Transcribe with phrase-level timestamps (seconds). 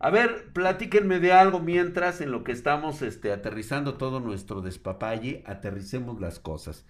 [0.00, 5.42] A ver, platíquenme de algo mientras en lo que estamos este, aterrizando todo nuestro despapalle,
[5.44, 6.84] aterricemos las cosas.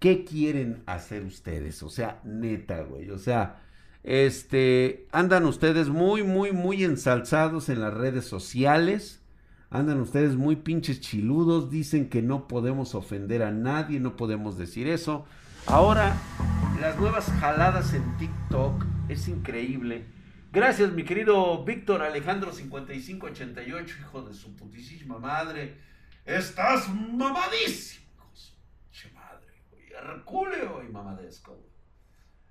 [0.00, 1.82] ¿Qué quieren hacer ustedes?
[1.84, 3.10] O sea, neta, güey.
[3.10, 3.62] O sea,
[4.02, 9.22] este, andan ustedes muy, muy, muy ensalzados en las redes sociales.
[9.70, 11.70] Andan ustedes muy pinches chiludos.
[11.70, 15.26] Dicen que no podemos ofender a nadie, no podemos decir eso.
[15.66, 16.16] Ahora,
[16.80, 20.17] las nuevas jaladas en TikTok es increíble
[20.50, 25.76] Gracias, mi querido Víctor Alejandro 5588, hijo de su putísima madre.
[26.24, 28.32] Estás mamadísimo,
[28.90, 29.92] che madre, güey.
[29.92, 31.62] Herculeo y mamadesco,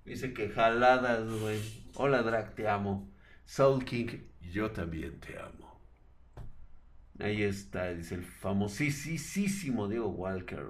[0.06, 1.60] Dice que jaladas, güey.
[1.96, 3.10] Hola, Drag, te amo.
[3.46, 5.82] Soul King, yo también te amo.
[7.20, 10.68] Ahí está, dice el famosísimo Diego Walker.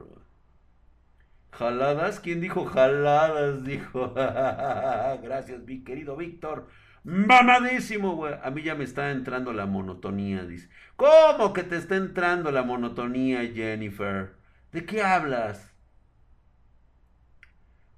[1.51, 2.21] ¿Jaladas?
[2.21, 3.65] ¿Quién dijo jaladas?
[3.65, 4.13] Dijo.
[4.13, 6.69] Gracias, mi querido Víctor.
[7.07, 8.33] Mamadísimo, güey.
[8.43, 10.67] A mí ya me está entrando la monotonía, dice.
[10.97, 14.35] ¿Cómo que te está entrando la monotonía, Jennifer?
[14.73, 15.71] ¿De qué hablas?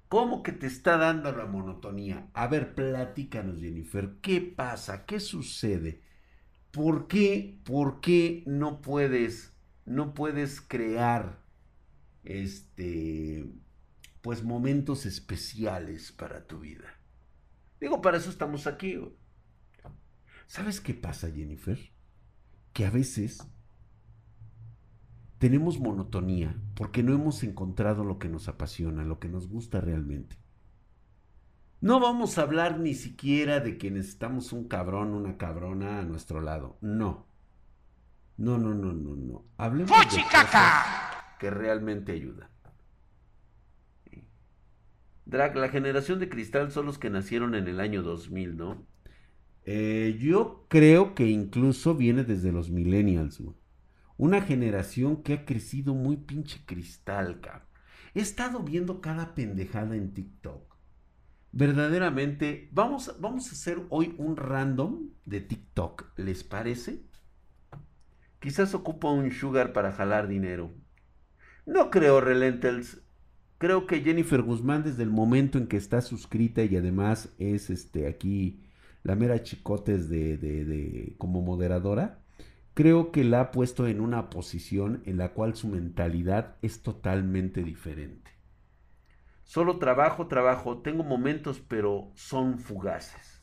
[0.08, 2.28] ¿Cómo que te está dando la monotonía?
[2.34, 4.12] A ver, platícanos, Jennifer.
[4.22, 5.04] ¿Qué pasa?
[5.06, 6.02] ¿Qué sucede?
[6.70, 9.52] ¿Por qué, por qué no puedes,
[9.86, 11.40] no puedes crear,
[12.22, 13.44] este,
[14.22, 16.99] pues momentos especiales para tu vida?
[17.80, 18.98] Digo, para eso estamos aquí.
[20.46, 21.78] ¿Sabes qué pasa, Jennifer?
[22.72, 23.46] Que a veces
[25.38, 30.36] tenemos monotonía porque no hemos encontrado lo que nos apasiona, lo que nos gusta realmente.
[31.80, 36.42] No vamos a hablar ni siquiera de que necesitamos un cabrón, una cabrona a nuestro
[36.42, 36.76] lado.
[36.82, 37.26] No.
[38.36, 39.44] No, no, no, no, no.
[39.56, 40.84] Hablemos de cosas
[41.38, 42.50] que realmente ayudan.
[45.24, 48.86] Drag, la generación de cristal son los que nacieron en el año 2000, ¿no?
[49.64, 53.42] Eh, yo creo que incluso viene desde los millennials,
[54.16, 57.68] Una generación que ha crecido muy pinche cristal, cabrón.
[58.14, 60.76] He estado viendo cada pendejada en TikTok.
[61.52, 67.02] Verdaderamente, vamos, vamos a hacer hoy un random de TikTok, ¿les parece?
[68.40, 70.74] Quizás ocupa un sugar para jalar dinero.
[71.66, 73.02] No creo, Relentals.
[73.60, 78.08] Creo que Jennifer Guzmán, desde el momento en que está suscrita y además es este
[78.08, 78.62] aquí
[79.02, 82.22] la mera chicotes de, como moderadora,
[82.72, 87.62] creo que la ha puesto en una posición en la cual su mentalidad es totalmente
[87.62, 88.30] diferente.
[89.44, 93.42] Solo trabajo, trabajo, tengo momentos, pero son fugaces.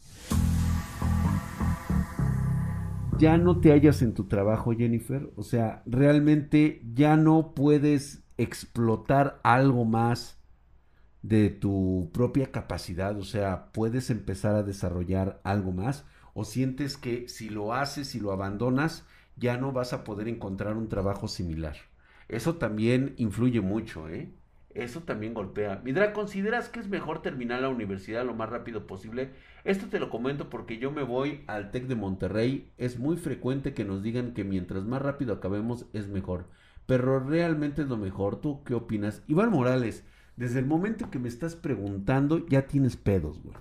[3.20, 5.30] Ya no te hallas en tu trabajo, Jennifer.
[5.36, 10.38] O sea, realmente ya no puedes explotar algo más
[11.22, 17.28] de tu propia capacidad, o sea, puedes empezar a desarrollar algo más o sientes que
[17.28, 19.06] si lo haces y lo abandonas,
[19.36, 21.76] ya no vas a poder encontrar un trabajo similar.
[22.28, 24.30] Eso también influye mucho, ¿eh?
[24.76, 25.82] Eso también golpea.
[25.84, 29.32] Midra, ¿consideras que es mejor terminar la universidad lo más rápido posible?
[29.64, 32.72] Esto te lo comento porque yo me voy al TEC de Monterrey.
[32.78, 36.46] Es muy frecuente que nos digan que mientras más rápido acabemos es mejor
[36.88, 38.42] pero realmente es lo mejor.
[38.42, 39.22] ¿Tú qué opinas?
[39.28, 40.04] Iván Morales,
[40.36, 43.56] desde el momento que me estás preguntando, ya tienes pedos, güey.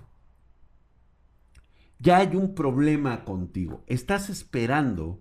[1.99, 3.83] Ya hay un problema contigo.
[3.87, 5.19] Estás esperando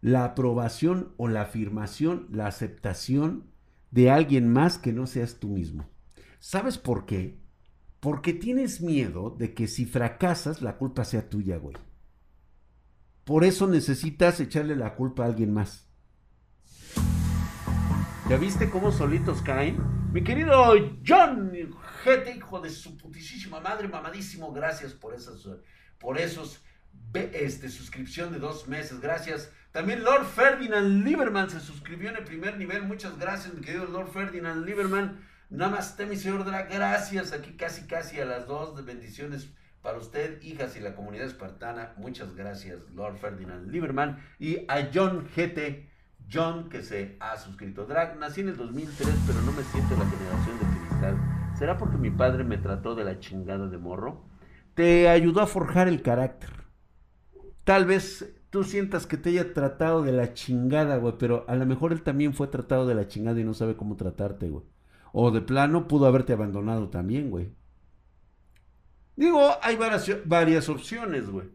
[0.00, 3.44] la aprobación o la afirmación, la aceptación
[3.90, 5.88] de alguien más que no seas tú mismo.
[6.38, 7.40] ¿Sabes por qué?
[8.00, 11.76] Porque tienes miedo de que si fracasas, la culpa sea tuya, güey.
[13.24, 15.91] Por eso necesitas echarle la culpa a alguien más.
[18.32, 19.76] ¿Ya viste cómo solitos caen?
[20.10, 20.74] Mi querido
[21.06, 21.52] John
[22.02, 25.46] Gete, hijo de su putísima madre, mamadísimo, gracias por esas,
[25.98, 26.64] por esos,
[27.12, 29.52] este, suscripción de dos meses, gracias.
[29.70, 34.08] También Lord Ferdinand Lieberman se suscribió en el primer nivel, muchas gracias, mi querido Lord
[34.08, 35.20] Ferdinand Lieberman.
[35.50, 39.50] Namaste, mi señor Drag, gracias, aquí casi casi a las dos, bendiciones
[39.82, 44.24] para usted, hijas y la comunidad espartana, muchas gracias, Lord Ferdinand Lieberman.
[44.38, 45.91] Y a John Gete,
[46.32, 47.84] John que se ha suscrito.
[47.84, 51.54] Drag, nací en el 2003, pero no me siento la generación de cristal.
[51.58, 54.24] ¿Será porque mi padre me trató de la chingada de morro?
[54.74, 56.50] Te ayudó a forjar el carácter.
[57.64, 61.66] Tal vez tú sientas que te haya tratado de la chingada, güey, pero a lo
[61.66, 64.64] mejor él también fue tratado de la chingada y no sabe cómo tratarte, güey.
[65.12, 67.54] O de plano pudo haberte abandonado también, güey.
[69.14, 71.48] Digo, hay varias, opciones, güey.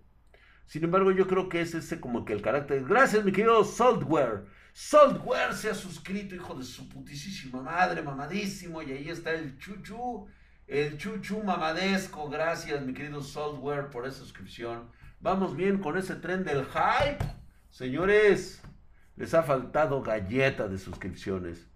[0.68, 2.86] Sin embargo, yo creo que es ese como que el carácter.
[2.86, 4.46] Gracias, mi querido Saltware.
[4.80, 8.84] Saltware se ha suscrito, hijo de su putísima madre, mamadísimo.
[8.84, 10.28] Y ahí está el chuchu,
[10.68, 12.30] el chuchu mamadesco.
[12.30, 14.92] Gracias, mi querido Saltware, por esa suscripción.
[15.20, 17.26] Vamos bien con ese tren del hype.
[17.72, 18.62] Señores,
[19.16, 21.68] les ha faltado galleta de suscripciones.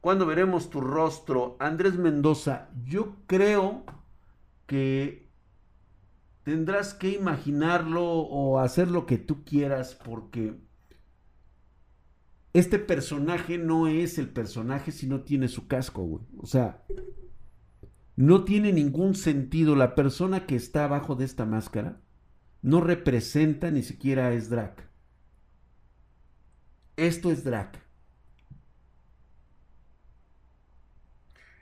[0.00, 1.58] ¿Cuándo veremos tu rostro?
[1.60, 3.84] Andrés Mendoza, yo creo
[4.64, 5.30] que
[6.44, 10.66] tendrás que imaginarlo o hacer lo que tú quieras porque
[12.58, 16.24] este personaje no es el personaje si no tiene su casco, güey.
[16.38, 16.84] O sea,
[18.16, 19.76] no tiene ningún sentido.
[19.76, 22.00] La persona que está abajo de esta máscara
[22.62, 24.88] no representa ni siquiera es Drac.
[26.96, 27.78] Esto es Drac.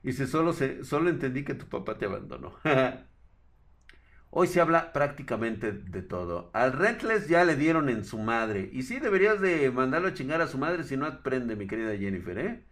[0.03, 2.55] Y si solo, se, solo entendí que tu papá te abandonó.
[4.31, 6.51] Hoy se habla prácticamente de todo.
[6.53, 8.69] Al Reckless ya le dieron en su madre.
[8.73, 11.97] Y sí, deberías de mandarlo a chingar a su madre si no aprende, mi querida
[11.97, 12.65] Jennifer, ¿eh?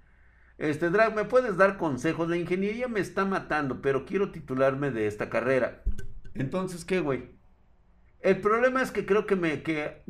[0.58, 2.28] Este, Drag, ¿me puedes dar consejos?
[2.28, 5.82] La ingeniería me está matando, pero quiero titularme de esta carrera.
[6.34, 7.34] Entonces, ¿qué, güey?
[8.20, 10.02] El problema es que creo que, me, que,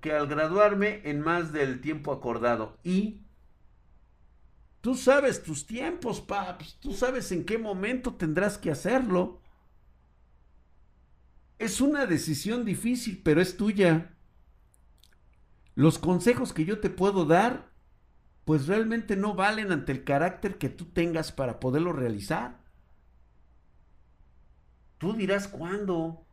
[0.00, 3.20] que al graduarme en más del tiempo acordado y
[4.80, 9.42] tú sabes tus tiempos, paps, tú sabes en qué momento tendrás que hacerlo.
[11.64, 14.10] Es una decisión difícil, pero es tuya.
[15.74, 17.70] Los consejos que yo te puedo dar,
[18.44, 22.60] pues realmente no valen ante el carácter que tú tengas para poderlo realizar.
[24.98, 26.26] Tú dirás cuándo,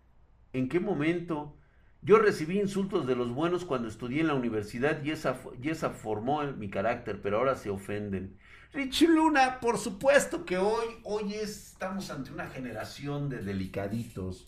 [0.51, 1.56] en qué momento.
[2.01, 6.69] Yo recibí insultos de los buenos cuando estudié en la universidad y esa, formó mi
[6.69, 8.38] carácter, pero ahora se ofenden.
[8.74, 14.45] Richie Luna, por supuesto que hoy, hoy estamos ante una generación de delicaditos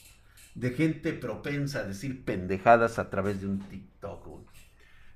[0.55, 4.27] de gente propensa a decir pendejadas a través de un TikTok.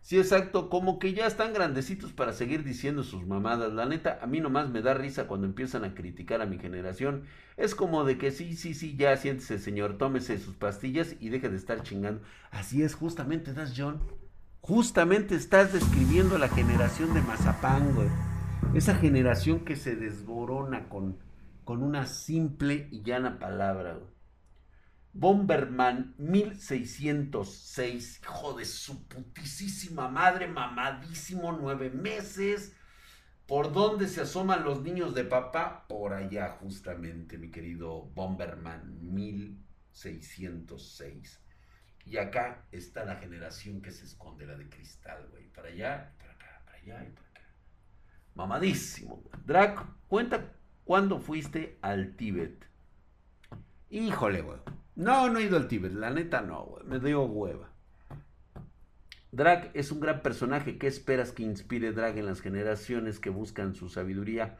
[0.07, 3.73] Sí, exacto, como que ya están grandecitos para seguir diciendo sus mamadas.
[3.73, 7.23] La neta, a mí nomás me da risa cuando empiezan a criticar a mi generación.
[7.57, 11.49] Es como de que sí, sí, sí, ya siéntese, señor, tómese sus pastillas y deje
[11.49, 12.21] de estar chingando.
[12.51, 13.99] Así es, justamente, das John.
[14.61, 18.07] Justamente estás describiendo la generación de Mazapán, güey.
[18.75, 21.17] Esa generación que se desborona con,
[21.65, 24.16] con una simple y llana palabra, güey.
[25.19, 32.75] Bomberman 1606, hijo de su putísima madre, mamadísimo, nueve meses.
[33.47, 35.87] ¿Por dónde se asoman los niños de papá?
[35.87, 41.41] Por allá, justamente, mi querido Bomberman 1606.
[42.05, 45.49] Y acá está la generación que se esconde, la de cristal, güey.
[45.49, 47.41] Para allá, para acá, para allá y para acá.
[48.35, 49.23] Mamadísimo.
[49.43, 50.53] Drac, cuenta
[50.83, 52.67] cuándo fuiste al Tíbet.
[53.89, 54.59] Híjole, güey.
[54.97, 56.75] No, no he ido al Tíbet, la neta no.
[56.83, 57.69] Me dio hueva.
[59.31, 60.79] Drag es un gran personaje.
[60.79, 64.57] ¿Qué esperas que inspire Drag en las generaciones que buscan su sabiduría?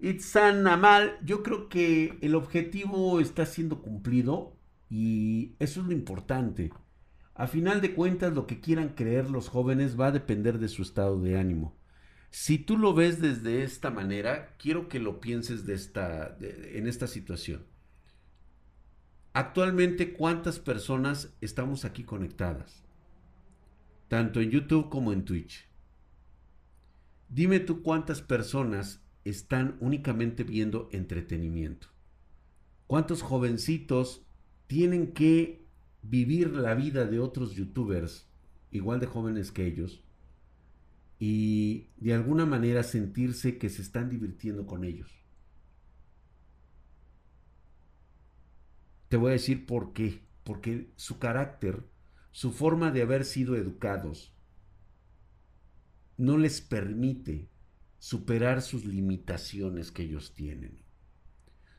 [0.00, 4.54] Itzan Amal, yo creo que el objetivo está siendo cumplido
[4.90, 6.70] y eso es lo importante.
[7.34, 10.82] A final de cuentas, lo que quieran creer los jóvenes va a depender de su
[10.82, 11.74] estado de ánimo.
[12.28, 17.06] Si tú lo ves desde esta manera, quiero que lo pienses de esta, en esta
[17.06, 17.64] situación.
[19.36, 22.84] Actualmente, ¿cuántas personas estamos aquí conectadas?
[24.06, 25.68] Tanto en YouTube como en Twitch.
[27.28, 31.88] Dime tú cuántas personas están únicamente viendo entretenimiento.
[32.86, 34.24] ¿Cuántos jovencitos
[34.68, 35.66] tienen que
[36.02, 38.28] vivir la vida de otros youtubers
[38.70, 40.04] igual de jóvenes que ellos
[41.18, 45.23] y de alguna manera sentirse que se están divirtiendo con ellos?
[49.14, 50.24] Te voy a decir por qué.
[50.42, 51.84] Porque su carácter,
[52.32, 54.34] su forma de haber sido educados,
[56.16, 57.48] no les permite
[58.00, 60.82] superar sus limitaciones que ellos tienen.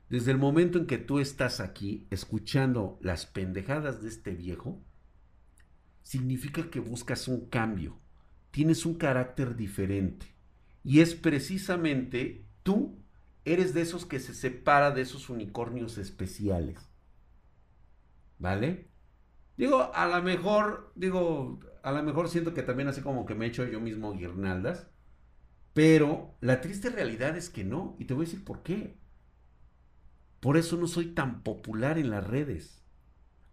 [0.08, 4.82] Desde el momento en que tú estás aquí escuchando las pendejadas de este viejo,
[6.04, 8.00] significa que buscas un cambio,
[8.52, 10.28] tienes un carácter diferente.
[10.86, 12.98] Y es precisamente tú,
[13.44, 16.95] eres de esos que se separa de esos unicornios especiales.
[18.40, 18.90] ¿Vale?
[19.58, 23.46] Digo, a lo mejor, digo, a lo mejor siento que también así como que me
[23.46, 24.88] echo yo mismo guirnaldas.
[25.74, 27.96] Pero la triste realidad es que no.
[28.00, 28.98] Y te voy a decir por qué.
[30.40, 32.84] Por eso no soy tan popular en las redes.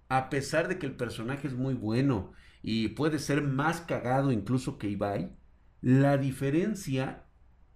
[0.08, 4.78] A pesar de que el personaje es muy bueno y puede ser más cagado incluso
[4.78, 5.34] que Ibai,
[5.80, 7.24] la diferencia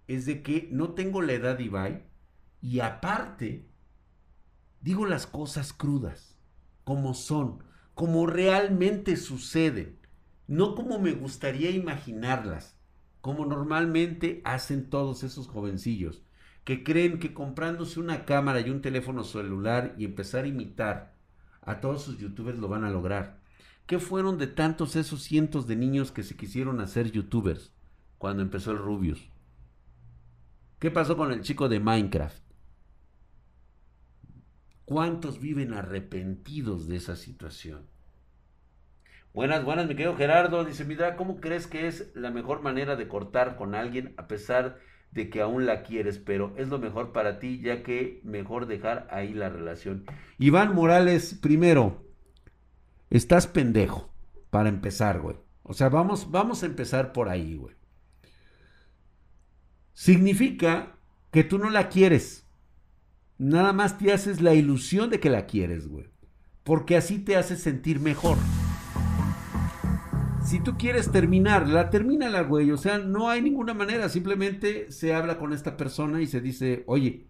[0.07, 2.03] es de que no tengo la edad de Ibai
[2.61, 3.67] y aparte
[4.81, 6.36] digo las cosas crudas
[6.87, 7.63] como son,
[7.95, 9.99] como realmente suceden,
[10.47, 12.79] no como me gustaría imaginarlas,
[13.19, 16.23] como normalmente hacen todos esos jovencillos,
[16.63, 21.13] que creen que comprándose una cámara y un teléfono celular y empezar a imitar
[21.61, 23.41] a todos sus youtubers lo van a lograr.
[23.85, 27.73] ¿Qué fueron de tantos esos cientos de niños que se quisieron hacer youtubers
[28.17, 29.29] cuando empezó el Rubius?
[30.79, 32.46] ¿Qué pasó con el chico de Minecraft?
[34.87, 37.87] ¿Cuántos viven arrepentidos de esa situación?
[39.33, 40.63] Buenas, buenas, mi querido Gerardo.
[40.63, 44.79] Dice, mira, ¿cómo crees que es la mejor manera de cortar con alguien a pesar
[45.11, 46.19] de que aún la quieres?
[46.19, 50.05] Pero es lo mejor para ti, ya que mejor dejar ahí la relación.
[50.37, 52.05] Iván Morales, primero,
[53.09, 54.09] estás pendejo,
[54.51, 55.35] para empezar, güey.
[55.63, 57.75] O sea, vamos, vamos a empezar por ahí, güey.
[59.91, 60.95] Significa
[61.31, 62.46] que tú no la quieres.
[63.37, 66.07] Nada más te haces la ilusión de que la quieres, güey.
[66.63, 68.37] Porque así te hace sentir mejor.
[70.43, 72.71] Si tú quieres terminarla, termínala, güey.
[72.71, 74.09] O sea, no hay ninguna manera.
[74.09, 77.27] Simplemente se habla con esta persona y se dice, oye,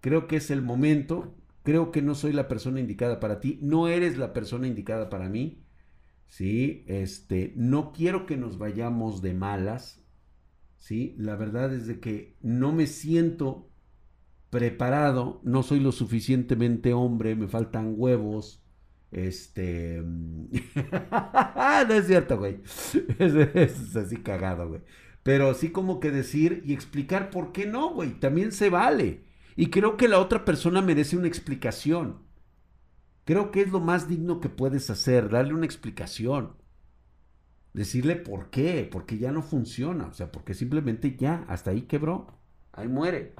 [0.00, 1.34] creo que es el momento.
[1.64, 3.58] Creo que no soy la persona indicada para ti.
[3.62, 5.64] No eres la persona indicada para mí.
[6.28, 10.04] Sí, este, no quiero que nos vayamos de malas.
[10.76, 13.67] Sí, la verdad es de que no me siento
[14.50, 18.62] preparado, no soy lo suficientemente hombre, me faltan huevos,
[19.10, 20.02] este.
[20.02, 22.60] no es cierto, güey.
[23.18, 24.82] Es, así cagado, güey.
[25.22, 28.18] Pero sí como que decir y explicar por qué no, güey.
[28.20, 29.24] También se vale.
[29.56, 32.22] Y creo que la otra persona merece una explicación.
[33.24, 36.56] Creo que es lo más digno que puedes hacer, darle una explicación.
[37.74, 40.06] Decirle por qué, porque ya no funciona.
[40.06, 42.38] O sea, porque simplemente ya, hasta ahí quebró.
[42.72, 43.34] Ahí muere.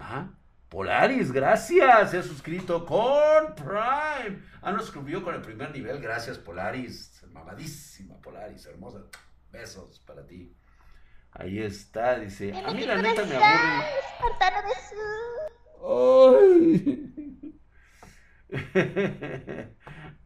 [0.00, 0.32] ¿Va?
[0.68, 2.10] Polaris, gracias.
[2.10, 4.42] Se ha suscrito con Prime.
[4.60, 6.00] Ah, nos suscribió con el primer nivel.
[6.00, 7.24] Gracias, Polaris.
[7.32, 8.66] Mamadísima, Polaris.
[8.66, 9.04] Hermosa.
[9.50, 10.54] Besos para ti.
[11.30, 12.52] Ahí está, dice.
[12.52, 14.06] A mí la neta me aburre.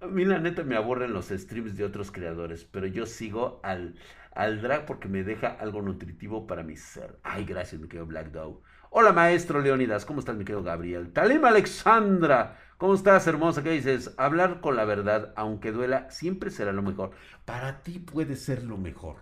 [0.01, 3.97] A mí la neta me aburren los streams de otros creadores, pero yo sigo al,
[4.33, 7.19] al drag porque me deja algo nutritivo para mi ser.
[7.23, 8.63] Ay, gracias, mi querido Black Dog.
[8.93, 10.05] Hola, maestro Leonidas.
[10.05, 11.13] ¿Cómo estás, mi querido Gabriel?
[11.13, 12.59] Talim Alexandra.
[12.77, 13.63] ¿Cómo estás, hermosa?
[13.63, 14.13] ¿Qué dices?
[14.17, 17.13] Hablar con la verdad, aunque duela, siempre será lo mejor.
[17.45, 19.19] Para ti puede ser lo mejor.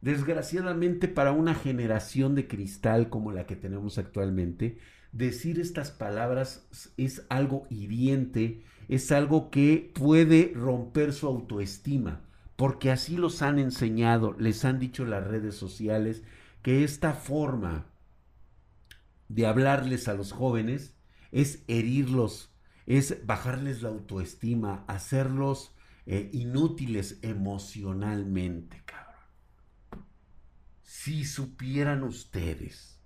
[0.00, 4.78] Desgraciadamente, para una generación de cristal como la que tenemos actualmente,
[5.12, 12.22] decir estas palabras es algo hiriente, es algo que puede romper su autoestima,
[12.56, 16.24] porque así los han enseñado, les han dicho las redes sociales
[16.62, 17.91] que esta forma
[19.34, 20.94] de hablarles a los jóvenes
[21.30, 22.54] es herirlos,
[22.86, 25.74] es bajarles la autoestima, hacerlos
[26.04, 30.06] eh, inútiles emocionalmente, cabrón.
[30.82, 33.00] Si supieran ustedes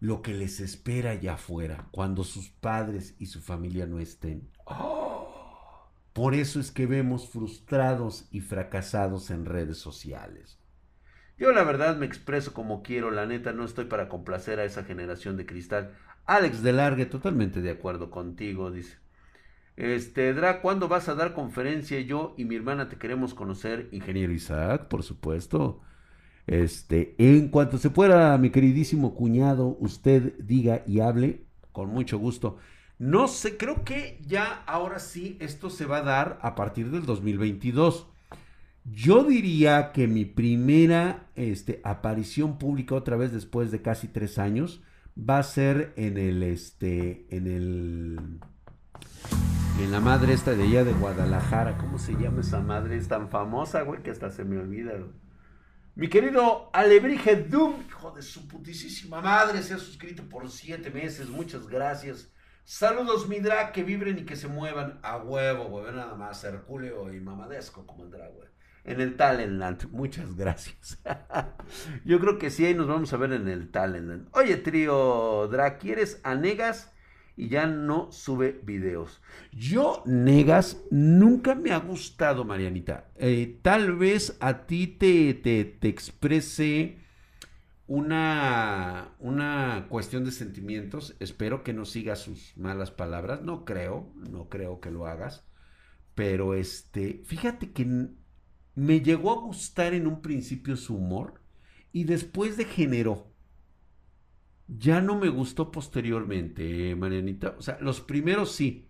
[0.00, 4.50] lo que les espera allá afuera cuando sus padres y su familia no estén.
[6.12, 10.58] por eso es que vemos frustrados y fracasados en redes sociales.
[11.38, 14.84] Yo la verdad me expreso como quiero, la neta no estoy para complacer a esa
[14.84, 15.92] generación de cristal.
[16.24, 18.96] Alex de Largue, totalmente de acuerdo contigo, dice.
[19.76, 22.00] Este, Dra, ¿cuándo vas a dar conferencia?
[22.00, 25.82] Yo y mi hermana te queremos conocer, ingeniero Isaac, por supuesto.
[26.46, 32.56] Este, en cuanto se pueda, mi queridísimo cuñado, usted diga y hable, con mucho gusto.
[32.98, 37.04] No sé, creo que ya ahora sí esto se va a dar a partir del
[37.04, 38.06] 2022.
[38.92, 44.80] Yo diría que mi primera este, aparición pública otra vez después de casi tres años
[45.18, 48.38] va a ser en el, este, en el,
[49.80, 51.78] en la madre esta de allá de Guadalajara.
[51.78, 52.96] ¿Cómo se llama esa madre?
[52.96, 54.92] Es tan famosa, güey, que hasta se me olvida.
[55.96, 61.28] Mi querido Alebrije Doom, hijo de su putísima madre, se ha suscrito por siete meses.
[61.28, 62.30] Muchas gracias.
[62.62, 65.92] Saludos, mi drag, que vibren y que se muevan a huevo, güey.
[65.92, 68.55] Nada más, Herculeo y Mamadesco como el güey
[68.86, 69.90] en el Talentland.
[69.90, 70.98] Muchas gracias.
[72.04, 74.28] Yo creo que sí, ahí nos vamos a ver en el Talentland.
[74.32, 76.92] Oye, trío Dra, ¿quieres a Negas?
[77.38, 79.20] Y ya no sube videos.
[79.52, 83.10] Yo, Negas, nunca me ha gustado, Marianita.
[83.16, 86.98] Eh, tal vez a ti te, te, te exprese
[87.86, 91.14] una, una cuestión de sentimientos.
[91.20, 93.42] Espero que no sigas sus malas palabras.
[93.42, 95.44] No creo, no creo que lo hagas.
[96.14, 97.84] Pero este, fíjate que
[98.76, 101.40] me llegó a gustar en un principio su humor
[101.92, 103.32] y después degeneró.
[104.68, 107.56] Ya no me gustó posteriormente, Marianita.
[107.58, 108.88] O sea, los primeros sí.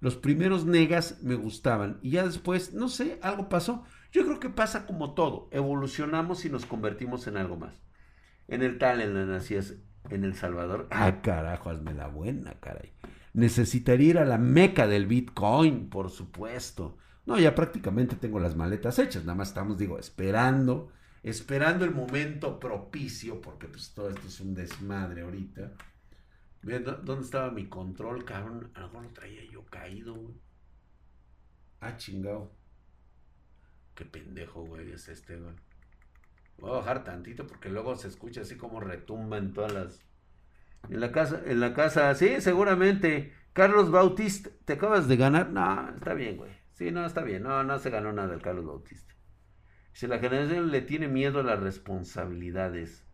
[0.00, 1.98] Los primeros negas me gustaban.
[2.02, 3.84] Y ya después, no sé, algo pasó.
[4.12, 5.48] Yo creo que pasa como todo.
[5.52, 7.80] Evolucionamos y nos convertimos en algo más.
[8.48, 9.74] En el tal, en la nacías
[10.10, 10.88] en El Salvador.
[10.90, 12.92] Ah, carajo, hazme la buena, caray.
[13.34, 16.96] necesitaría ir a la meca del Bitcoin, por supuesto.
[17.28, 20.90] No, ya prácticamente tengo las maletas hechas, nada más estamos, digo, esperando,
[21.22, 25.72] esperando el momento propicio, porque pues todo esto es un desmadre ahorita.
[26.62, 28.70] ¿Dónde estaba mi control, cabrón?
[28.72, 30.36] A lo lo traía yo caído, güey.
[31.80, 32.50] Ah, chingado.
[33.94, 35.54] Qué pendejo, güey, es este, güey.
[36.56, 40.00] Voy a bajar tantito porque luego se escucha así como retumba en todas las.
[40.88, 43.34] En la casa, en la casa, sí, seguramente.
[43.52, 45.50] Carlos Bautista, ¿te acabas de ganar?
[45.50, 46.57] No, está bien, güey.
[46.78, 47.42] Sí, no, está bien.
[47.42, 49.12] No, no se ganó nada el Carlos Bautista.
[49.92, 53.04] Si la generación le tiene miedo a las responsabilidades.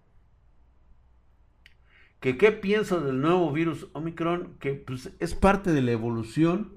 [2.20, 4.58] ¿Que qué pienso del nuevo virus Omicron?
[4.58, 6.74] Que pues, es parte de la evolución.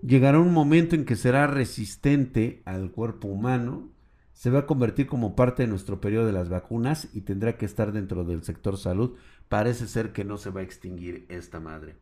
[0.00, 3.90] Llegará un momento en que será resistente al cuerpo humano
[4.38, 7.66] se va a convertir como parte de nuestro periodo de las vacunas y tendrá que
[7.66, 9.16] estar dentro del sector salud.
[9.48, 11.96] Parece ser que no se va a extinguir esta madre.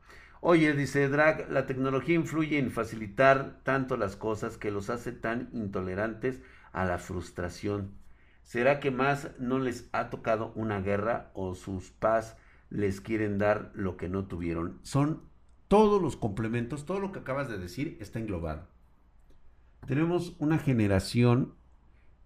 [0.49, 5.49] Oye, dice Drag, la tecnología influye en facilitar tanto las cosas que los hace tan
[5.53, 7.91] intolerantes a la frustración.
[8.45, 12.37] ¿Será que más no les ha tocado una guerra o sus paz
[12.71, 14.79] les quieren dar lo que no tuvieron?
[14.83, 15.23] Son
[15.67, 18.69] todos los complementos, todo lo que acabas de decir está englobado.
[19.85, 21.55] Tenemos una generación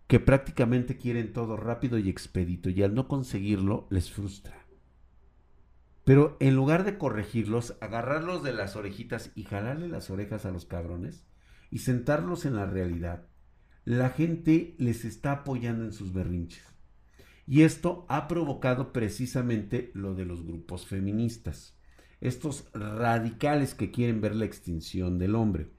[0.09, 4.60] que prácticamente quieren todo rápido y expedito y al no conseguirlo les frustra.
[6.05, 10.65] Pero en lugar de corregirlos, agarrarlos de las orejitas y jalarle las orejas a los
[10.65, 11.27] cabrones
[11.71, 13.27] y sentarlos en la realidad,
[13.85, 16.65] la gente les está apoyando en sus berrinches.
[17.47, 21.77] Y esto ha provocado precisamente lo de los grupos feministas,
[22.21, 25.71] estos radicales que quieren ver la extinción del hombre.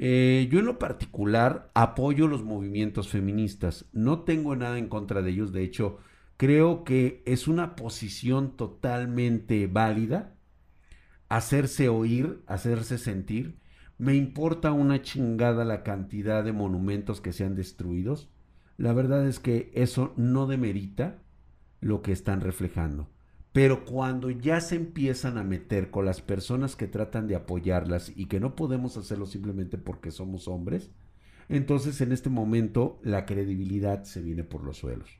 [0.00, 3.86] Eh, yo en lo particular apoyo los movimientos feministas.
[3.92, 5.52] No tengo nada en contra de ellos.
[5.52, 5.98] De hecho,
[6.38, 10.36] creo que es una posición totalmente válida.
[11.28, 13.58] Hacerse oír, hacerse sentir.
[13.98, 18.30] Me importa una chingada la cantidad de monumentos que sean destruidos.
[18.78, 21.18] La verdad es que eso no demerita
[21.80, 23.10] lo que están reflejando.
[23.52, 28.26] Pero cuando ya se empiezan a meter con las personas que tratan de apoyarlas y
[28.26, 30.92] que no podemos hacerlo simplemente porque somos hombres,
[31.48, 35.18] entonces en este momento la credibilidad se viene por los suelos.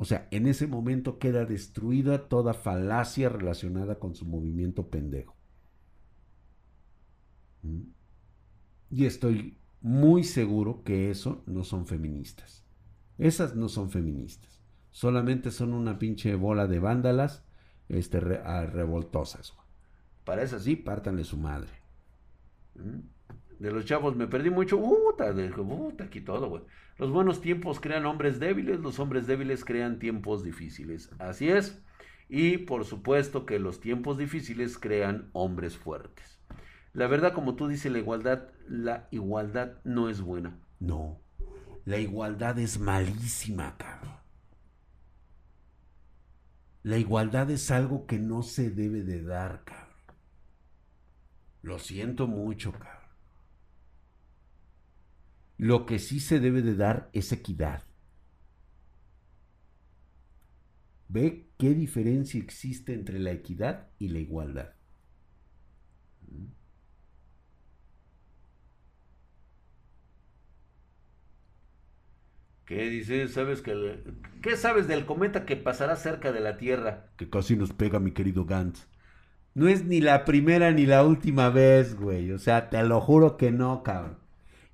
[0.00, 5.36] O sea, en ese momento queda destruida toda falacia relacionada con su movimiento pendejo.
[7.62, 7.82] ¿Mm?
[8.90, 12.64] Y estoy muy seguro que eso no son feministas.
[13.18, 14.60] Esas no son feministas
[14.90, 17.44] solamente son una pinche bola de vándalas
[17.88, 19.54] este, ah, revoltosas.
[20.24, 21.70] Para eso sí, pártanle su madre.
[22.74, 23.00] ¿Mm?
[23.60, 24.80] De los chavos me perdí mucho.
[24.80, 26.62] Puta, puta, aquí todo, güey.
[26.96, 31.10] Los buenos tiempos crean hombres débiles, los hombres débiles crean tiempos difíciles.
[31.18, 31.82] Así es.
[32.30, 36.40] Y por supuesto que los tiempos difíciles crean hombres fuertes.
[36.94, 40.58] La verdad, como tú dices, la igualdad, la igualdad no es buena.
[40.78, 41.20] No.
[41.84, 44.16] La igualdad es malísima, cabrón.
[46.82, 49.90] La igualdad es algo que no se debe de dar, cabrón.
[51.60, 52.99] Lo siento mucho, cabrón.
[55.60, 57.84] Lo que sí se debe de dar es equidad.
[61.08, 64.74] ¿Ve qué diferencia existe entre la equidad y la igualdad?
[72.64, 73.32] ¿Qué dices?
[73.34, 74.02] ¿Sabes que
[74.40, 77.12] ¿Qué sabes del cometa que pasará cerca de la Tierra?
[77.16, 78.88] Que casi nos pega, mi querido Gantz.
[79.54, 82.32] No es ni la primera ni la última vez, güey.
[82.32, 84.19] O sea, te lo juro que no, cabrón.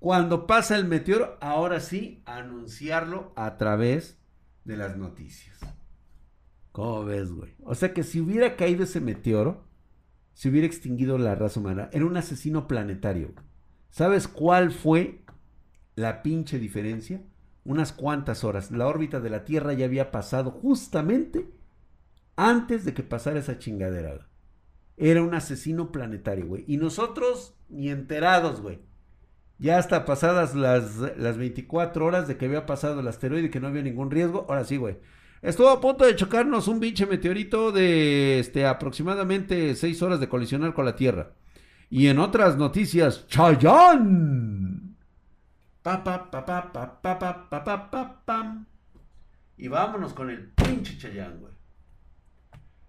[0.00, 4.18] Cuando pasa el meteoro, ahora sí, anunciarlo a través
[4.64, 5.60] de las noticias.
[6.72, 7.54] ¿Cómo ves, güey?
[7.62, 9.64] O sea que si hubiera caído ese meteoro,
[10.32, 11.88] se hubiera extinguido la raza humana.
[11.92, 13.34] Era un asesino planetario.
[13.90, 15.22] ¿Sabes cuál fue
[15.96, 17.22] la pinche diferencia,
[17.64, 18.70] unas cuantas horas.
[18.70, 21.48] La órbita de la Tierra ya había pasado justamente
[22.36, 24.28] antes de que pasara esa chingadera.
[24.96, 26.64] Era un asesino planetario, güey.
[26.66, 28.80] Y nosotros ni enterados, güey.
[29.60, 33.60] Ya hasta pasadas las, las 24 horas de que había pasado el asteroide y que
[33.60, 34.46] no había ningún riesgo.
[34.48, 34.96] Ahora sí, güey.
[35.42, 40.72] Estuvo a punto de chocarnos un pinche meteorito de este, aproximadamente 6 horas de colisionar
[40.72, 41.32] con la Tierra.
[41.90, 44.96] Y en otras noticias, Chayán.
[45.82, 48.64] Pa, pa, pa, pa, pa, pa, pa, pa, pa, pa.
[49.58, 51.52] Y vámonos con el pinche Chayán, güey.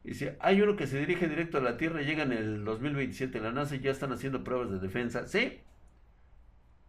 [0.06, 3.42] Dice, hay uno que se dirige directo a la Tierra y llega en el 2027.
[3.42, 5.28] La NASA ya están haciendo pruebas de defensa.
[5.28, 5.60] Sí.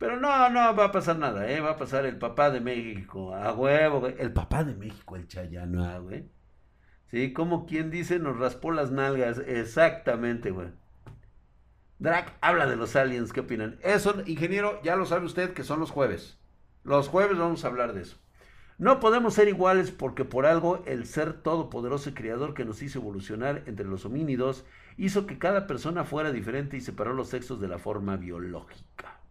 [0.03, 1.61] Pero no, no va a pasar nada, ¿eh?
[1.61, 3.33] Va a pasar el papá de México.
[3.37, 4.17] A huevo, güey.
[4.19, 6.29] El papá de México, el Chayano, güey.
[7.07, 9.39] Sí, como quien dice, nos raspó las nalgas.
[9.47, 10.71] Exactamente, güey.
[12.01, 13.79] Drac habla de los aliens, ¿qué opinan?
[13.81, 16.41] Eso, ingeniero, ya lo sabe usted que son los jueves.
[16.83, 18.17] Los jueves vamos a hablar de eso.
[18.79, 22.99] No podemos ser iguales porque por algo el ser todopoderoso y creador que nos hizo
[22.99, 24.65] evolucionar entre los homínidos
[24.97, 29.22] hizo que cada persona fuera diferente y separó los sexos de la forma biológica.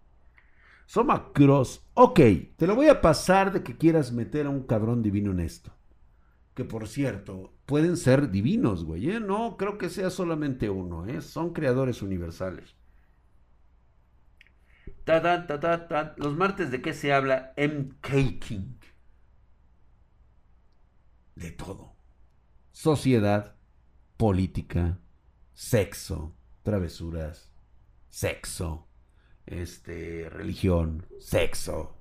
[0.91, 2.19] Soma Cross, ok,
[2.57, 5.71] te lo voy a pasar de que quieras meter a un cabrón divino en esto.
[6.53, 9.09] Que por cierto, pueden ser divinos, güey.
[9.09, 9.21] ¿eh?
[9.21, 11.21] No creo que sea solamente uno, ¿eh?
[11.21, 12.75] son creadores universales.
[16.17, 17.53] Los martes de qué se habla?
[17.55, 18.75] MK King.
[21.35, 21.95] De todo.
[22.73, 23.55] Sociedad,
[24.17, 24.99] política,
[25.53, 27.49] sexo, travesuras,
[28.09, 28.90] sexo,
[29.45, 31.97] este, religión, sexo,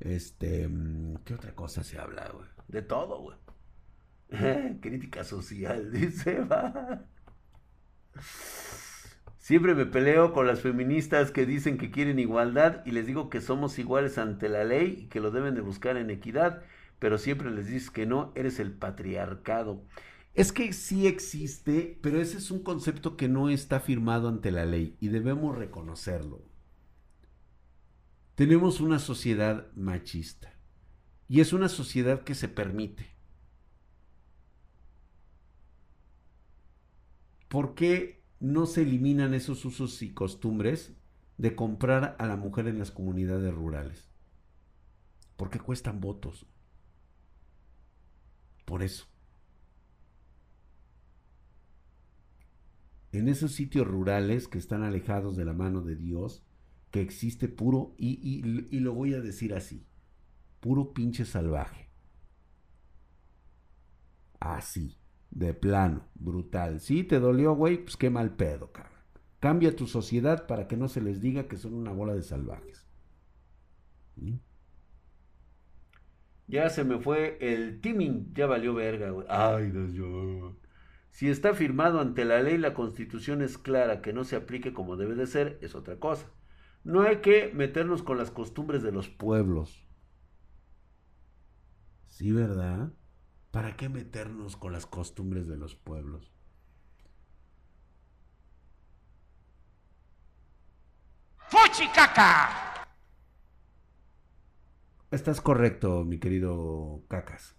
[0.00, 2.46] este, mm, ¿qué otra cosa se habla, güey?
[2.68, 3.36] De todo, güey.
[4.80, 7.04] Crítica social, dice, va.
[9.38, 13.40] Siempre me peleo con las feministas que dicen que quieren igualdad y les digo que
[13.40, 16.62] somos iguales ante la ley y que lo deben de buscar en equidad,
[16.98, 19.84] pero siempre les dices que no, eres el patriarcado.
[20.34, 24.66] Es que sí existe, pero ese es un concepto que no está firmado ante la
[24.66, 26.42] ley y debemos reconocerlo.
[28.36, 30.52] Tenemos una sociedad machista
[31.26, 33.16] y es una sociedad que se permite.
[37.48, 40.92] ¿Por qué no se eliminan esos usos y costumbres
[41.38, 44.10] de comprar a la mujer en las comunidades rurales?
[45.38, 46.44] Porque cuestan votos.
[48.66, 49.06] Por eso.
[53.12, 56.45] En esos sitios rurales que están alejados de la mano de Dios,
[56.90, 58.42] que existe puro, y,
[58.80, 59.86] lo voy a decir así,
[60.60, 61.90] puro pinche salvaje.
[64.40, 64.98] Así,
[65.30, 66.80] de plano, brutal.
[66.80, 68.94] Si te dolió, güey, pues qué mal pedo, cabrón.
[69.40, 72.86] Cambia tu sociedad para que no se les diga que son una bola de salvajes.
[76.46, 79.26] Ya se me fue el timing, ya valió verga, güey.
[79.28, 80.56] Ay, Dios yo.
[81.10, 84.96] Si está firmado ante la ley, la constitución es clara, que no se aplique como
[84.96, 86.30] debe de ser, es otra cosa.
[86.86, 89.88] No hay que meternos con las costumbres de los pueblos.
[92.06, 92.92] Sí, ¿verdad?
[93.50, 96.32] ¿Para qué meternos con las costumbres de los pueblos?
[101.48, 102.86] ¡Fuchicaca!
[105.10, 107.56] Estás correcto, mi querido Cacas.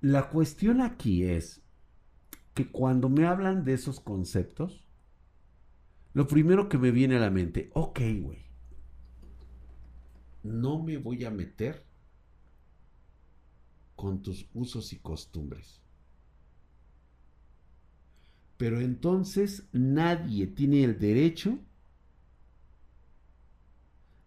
[0.00, 1.64] La cuestión aquí es
[2.54, 4.84] que cuando me hablan de esos conceptos,
[6.12, 8.44] lo primero que me viene a la mente, ok, güey,
[10.42, 11.84] no me voy a meter
[13.94, 15.80] con tus usos y costumbres.
[18.56, 21.58] Pero entonces nadie tiene el derecho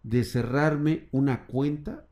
[0.02, 2.06] de cerrarme una cuenta,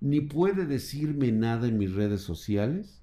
[0.00, 3.01] ni puede decirme nada en mis redes sociales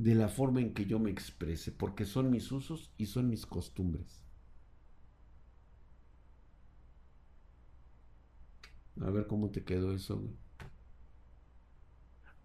[0.00, 3.44] de la forma en que yo me exprese, porque son mis usos y son mis
[3.44, 4.24] costumbres.
[9.00, 10.36] A ver cómo te quedó eso, güey.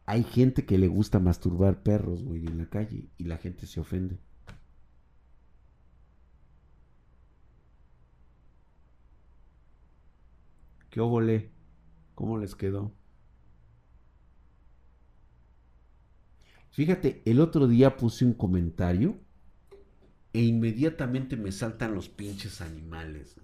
[0.08, 3.80] Hay gente que le gusta masturbar perros, güey, en la calle y la gente se
[3.80, 4.18] ofende.
[10.90, 11.52] ¿Qué óvole?
[12.16, 12.92] ¿Cómo les quedó?
[16.76, 19.18] Fíjate, el otro día puse un comentario
[20.34, 23.40] e inmediatamente me saltan los pinches animales.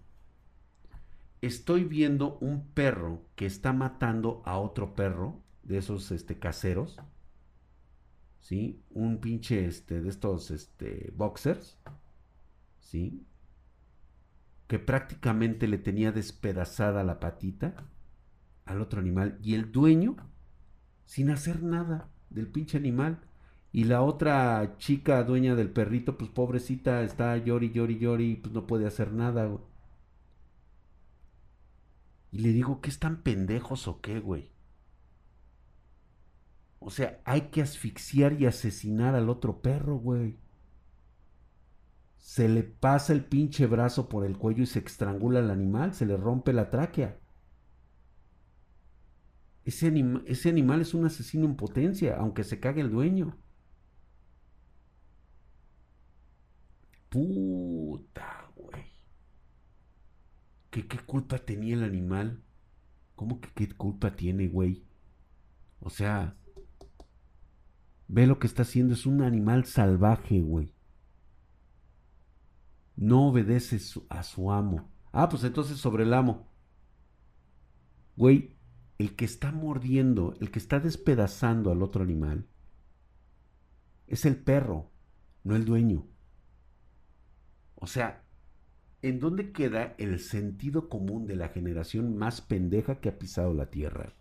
[1.40, 7.00] Estoy viendo un perro que está matando a otro perro de esos este, caseros.
[8.42, 8.84] ¿Sí?
[8.90, 11.78] Un pinche este, de estos este, boxers.
[12.82, 13.26] ¿Sí?
[14.68, 17.76] Que prácticamente le tenía despedazada la patita
[18.66, 19.40] al otro animal.
[19.42, 20.18] Y el dueño,
[21.06, 23.20] sin hacer nada del pinche animal.
[23.74, 28.68] Y la otra chica dueña del perrito, pues pobrecita, está llori, llori, llori, pues no
[28.68, 29.50] puede hacer nada.
[32.32, 34.50] Y le digo, ¿qué están pendejos o qué, güey?
[36.80, 40.38] O sea, hay que asfixiar y asesinar al otro perro, güey.
[42.18, 46.06] Se le pasa el pinche brazo por el cuello y se estrangula al animal, se
[46.06, 47.18] le rompe la tráquea.
[49.66, 49.94] Ese,
[50.26, 53.38] ese animal es un asesino en potencia, aunque se cague el dueño.
[57.10, 58.86] Puta, güey.
[60.70, 62.42] ¿Qué, ¿Qué culpa tenía el animal?
[63.16, 64.84] ¿Cómo que qué culpa tiene, güey?
[65.80, 66.36] O sea,
[68.08, 68.94] ve lo que está haciendo.
[68.94, 70.74] Es un animal salvaje, güey.
[72.96, 74.90] No obedece a su amo.
[75.12, 76.48] Ah, pues entonces sobre el amo.
[78.16, 78.56] Güey,
[79.02, 82.46] el que está mordiendo, el que está despedazando al otro animal,
[84.08, 84.92] es el perro,
[85.44, 86.08] no el dueño.
[87.76, 88.24] O sea,
[89.02, 93.72] ¿en dónde queda el sentido común de la generación más pendeja que ha pisado la
[93.72, 94.14] tierra?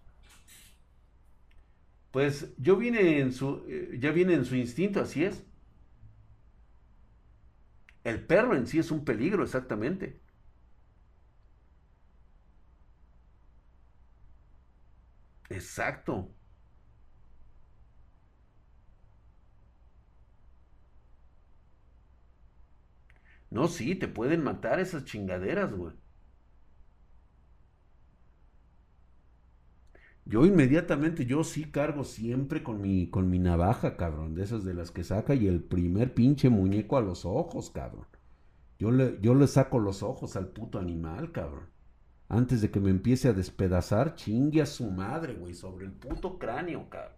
[2.11, 5.45] Pues yo vine en su, eh, ya viene en su instinto, así es.
[8.03, 10.19] El perro en sí es un peligro, exactamente.
[15.51, 16.35] Exacto.
[23.51, 25.93] No, sí, te pueden matar esas chingaderas, güey.
[30.25, 34.73] Yo inmediatamente, yo sí cargo siempre con mi, con mi navaja, cabrón, de esas de
[34.75, 38.07] las que saca y el primer pinche muñeco a los ojos, cabrón.
[38.79, 41.67] Yo le, yo le saco los ojos al puto animal, cabrón.
[42.31, 46.39] Antes de que me empiece a despedazar, chingue a su madre, güey, sobre el puto
[46.39, 47.17] cráneo, cabrón.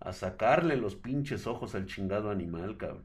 [0.00, 3.04] A sacarle los pinches ojos al chingado animal, cabrón.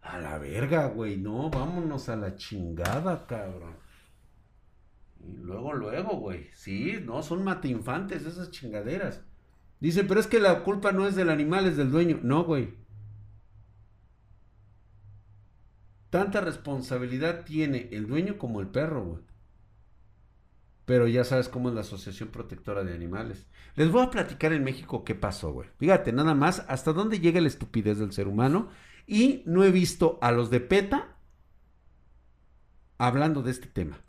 [0.00, 3.76] A la verga, güey, no, vámonos a la chingada, cabrón.
[5.20, 6.50] Y luego, luego, güey.
[6.52, 9.22] Sí, no, son infantes esas chingaderas.
[9.78, 12.18] Dice, pero es que la culpa no es del animal, es del dueño.
[12.24, 12.74] No, güey.
[16.10, 19.31] Tanta responsabilidad tiene el dueño como el perro, güey.
[20.84, 23.46] Pero ya sabes cómo es la Asociación Protectora de Animales.
[23.76, 25.68] Les voy a platicar en México qué pasó, güey.
[25.78, 28.68] Fíjate, nada más hasta dónde llega la estupidez del ser humano.
[29.06, 31.16] Y no he visto a los de PETA
[32.98, 34.00] hablando de este tema.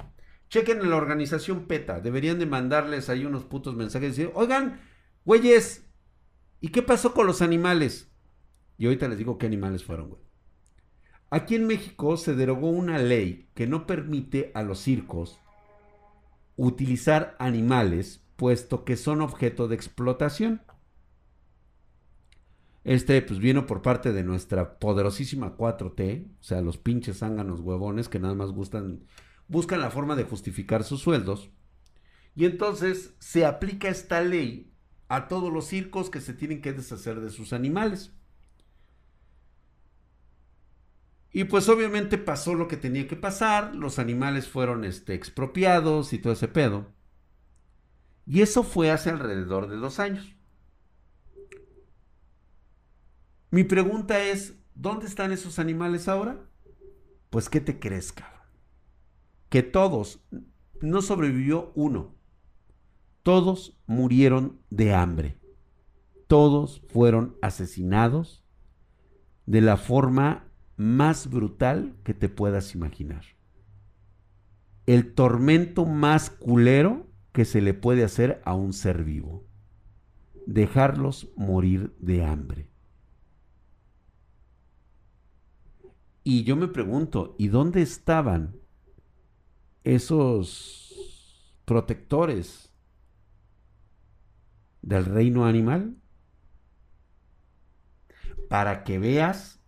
[0.49, 1.99] Chequen en la organización PETA.
[1.99, 4.81] Deberían de mandarles ahí unos putos mensajes y decir, oigan,
[5.25, 5.87] güeyes,
[6.59, 8.11] ¿y qué pasó con los animales?
[8.77, 10.21] Y ahorita les digo qué animales fueron, güey.
[11.29, 15.39] Aquí en México se derogó una ley que no permite a los circos
[16.55, 20.61] utilizar animales puesto que son objeto de explotación.
[22.83, 28.09] Este pues vino por parte de nuestra poderosísima 4T, o sea, los pinches zánganos huevones
[28.09, 29.05] que nada más gustan,
[29.47, 31.49] buscan la forma de justificar sus sueldos.
[32.35, 34.73] Y entonces se aplica esta ley
[35.07, 38.13] a todos los circos que se tienen que deshacer de sus animales.
[41.35, 46.19] Y pues obviamente pasó lo que tenía que pasar, los animales fueron este, expropiados y
[46.19, 46.93] todo ese pedo.
[48.27, 50.35] Y eso fue hace alrededor de dos años.
[53.49, 56.37] Mi pregunta es, ¿dónde están esos animales ahora?
[57.31, 58.41] Pues, ¿qué te crees, cabrón?
[59.49, 60.23] Que todos,
[60.81, 62.15] no sobrevivió uno,
[63.23, 65.39] todos murieron de hambre,
[66.27, 68.43] todos fueron asesinados
[69.45, 73.23] de la forma más brutal que te puedas imaginar.
[74.85, 79.45] El tormento más culero que se le puede hacer a un ser vivo.
[80.45, 82.69] Dejarlos morir de hambre.
[86.23, 88.55] Y yo me pregunto, ¿y dónde estaban
[89.83, 92.71] esos protectores
[94.81, 95.97] del reino animal?
[98.47, 99.62] Para que veas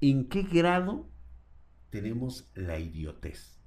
[0.00, 1.08] ¿En qué grado
[1.90, 3.58] tenemos la idiotez?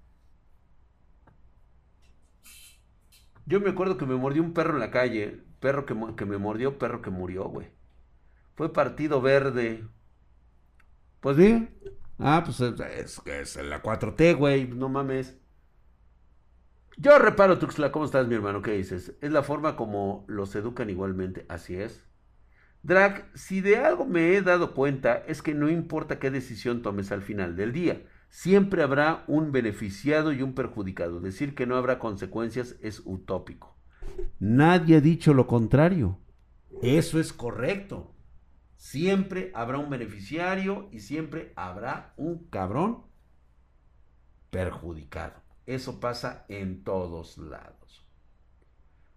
[3.46, 5.44] Yo me acuerdo que me mordió un perro en la calle.
[5.60, 7.68] Perro que, me mordió, perro que murió, güey.
[8.56, 9.88] Fue partido verde.
[11.20, 11.76] Pues bien.
[12.20, 14.68] Ah, pues es, es, es la 4T, güey.
[14.68, 15.40] No mames.
[16.98, 17.92] Yo reparo, Tuxla.
[17.92, 18.62] ¿Cómo estás, mi hermano?
[18.62, 19.16] ¿Qué dices?
[19.22, 21.46] Es la forma como los educan igualmente.
[21.50, 22.09] Así es.
[22.82, 27.12] Drag, si de algo me he dado cuenta es que no importa qué decisión tomes
[27.12, 31.20] al final del día, siempre habrá un beneficiado y un perjudicado.
[31.20, 33.76] Decir que no habrá consecuencias es utópico.
[34.40, 36.20] Nadie ha dicho lo contrario.
[36.82, 38.16] Eso es correcto.
[38.76, 43.04] Siempre habrá un beneficiario y siempre habrá un cabrón
[44.50, 45.42] perjudicado.
[45.66, 47.79] Eso pasa en todos lados.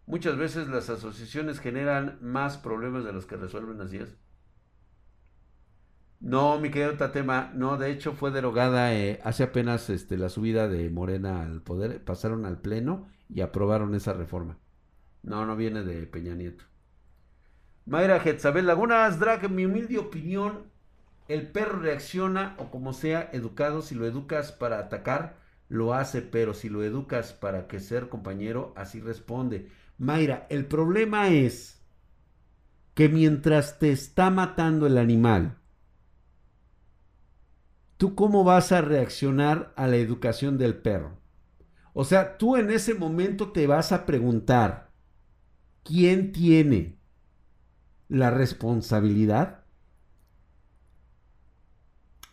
[0.06, 4.16] Muchas veces las asociaciones generan más problemas de los que resuelven, así es.
[6.20, 10.68] No, mi querido Tatema, no, de hecho fue derogada eh, hace apenas este, la subida
[10.68, 14.58] de Morena al poder, pasaron al Pleno y aprobaron esa reforma.
[15.22, 16.64] No, no viene de Peña Nieto.
[17.86, 20.70] Mayra Getzabel Lagunas, Drag, en mi humilde opinión,
[21.26, 25.36] el perro reacciona o como sea educado, si lo educas para atacar,
[25.68, 29.68] lo hace, pero si lo educas para que ser compañero, así responde.
[30.02, 31.80] Mayra, el problema es
[32.94, 35.58] que mientras te está matando el animal,
[37.98, 41.20] ¿tú cómo vas a reaccionar a la educación del perro?
[41.92, 44.90] O sea, tú en ese momento te vas a preguntar,
[45.84, 46.98] ¿quién tiene
[48.08, 49.62] la responsabilidad?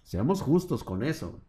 [0.01, 1.39] Seamos justos con eso.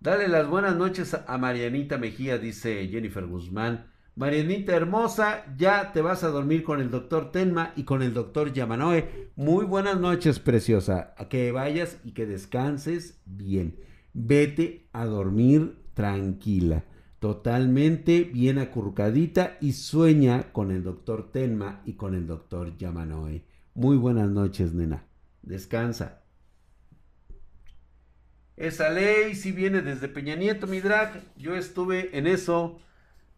[0.00, 3.90] Dale las buenas noches a Marianita Mejía, dice Jennifer Guzmán.
[4.20, 8.52] Marianita hermosa, ya te vas a dormir con el doctor Tenma y con el doctor
[8.52, 9.30] Yamanoe.
[9.34, 11.14] Muy buenas noches, preciosa.
[11.30, 13.78] Que vayas y que descanses bien.
[14.12, 16.84] Vete a dormir tranquila,
[17.18, 23.46] totalmente bien acurrucadita y sueña con el doctor Tenma y con el doctor Yamanoe.
[23.72, 25.06] Muy buenas noches, nena.
[25.40, 26.20] Descansa.
[28.54, 31.22] Esa ley si viene desde Peña Nieto, mi drag.
[31.38, 32.80] Yo estuve en eso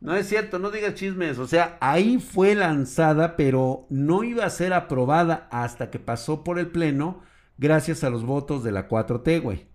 [0.03, 1.39] no es cierto, no digas chismes.
[1.39, 6.59] O sea, ahí fue lanzada, pero no iba a ser aprobada hasta que pasó por
[6.59, 7.23] el Pleno
[7.57, 9.69] gracias a los votos de la 4T, güey.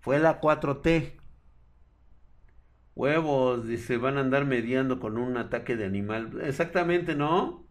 [0.00, 1.18] Fue la 4T.
[2.94, 6.40] Huevos, dice, van a andar mediando con un ataque de animal.
[6.42, 7.68] Exactamente, ¿no?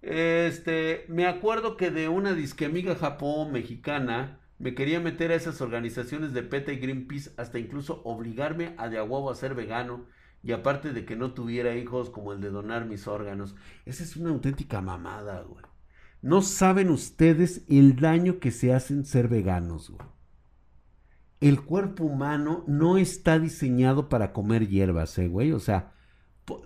[0.00, 5.60] Este, me acuerdo que de una disque amiga Japón mexicana me quería meter a esas
[5.60, 10.06] organizaciones de PETA y Greenpeace hasta incluso obligarme a de a ser vegano
[10.44, 13.56] y aparte de que no tuviera hijos como el de donar mis órganos.
[13.86, 15.64] Esa es una auténtica mamada, güey.
[16.20, 20.06] No saben ustedes el daño que se hacen ser veganos, güey.
[21.40, 25.52] El cuerpo humano no está diseñado para comer hierbas, ¿eh, güey?
[25.52, 25.94] O sea,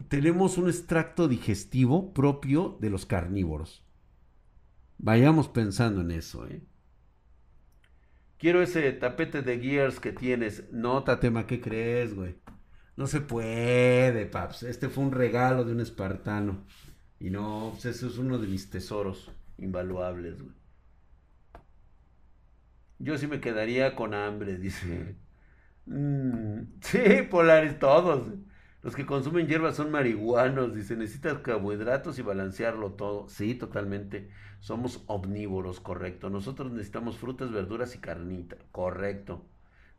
[0.09, 3.85] tenemos un extracto digestivo propio de los carnívoros.
[4.99, 6.65] Vayamos pensando en eso, ¿eh?
[8.39, 10.65] Quiero ese tapete de Gears que tienes.
[10.73, 12.37] No, Tatema, ¿qué crees, güey?
[12.99, 14.63] No se puede, paps.
[14.65, 16.67] Este fue un regalo de un espartano.
[17.21, 20.55] Y no, pues ese es uno de mis tesoros invaluables, güey.
[22.99, 25.17] Yo sí me quedaría con hambre, dice.
[25.87, 26.99] Mm, sí,
[27.31, 28.29] polares todos.
[28.83, 30.97] Los que consumen hierbas son marihuanos, dice.
[30.97, 33.29] Necesitas carbohidratos y balancearlo todo.
[33.29, 34.31] Sí, totalmente.
[34.61, 36.31] Somos omnívoros, correcto.
[36.31, 39.47] Nosotros necesitamos frutas, verduras y carnita, correcto.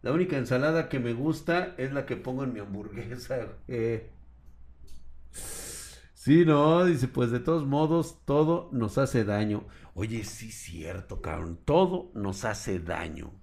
[0.02, 3.58] La única ensalada que me gusta es la que pongo en mi hamburguesa.
[6.14, 9.68] Sí, no, dice, pues de todos modos, todo nos hace daño.
[9.94, 13.34] Oye, sí, cierto, cabrón, todo nos hace daño.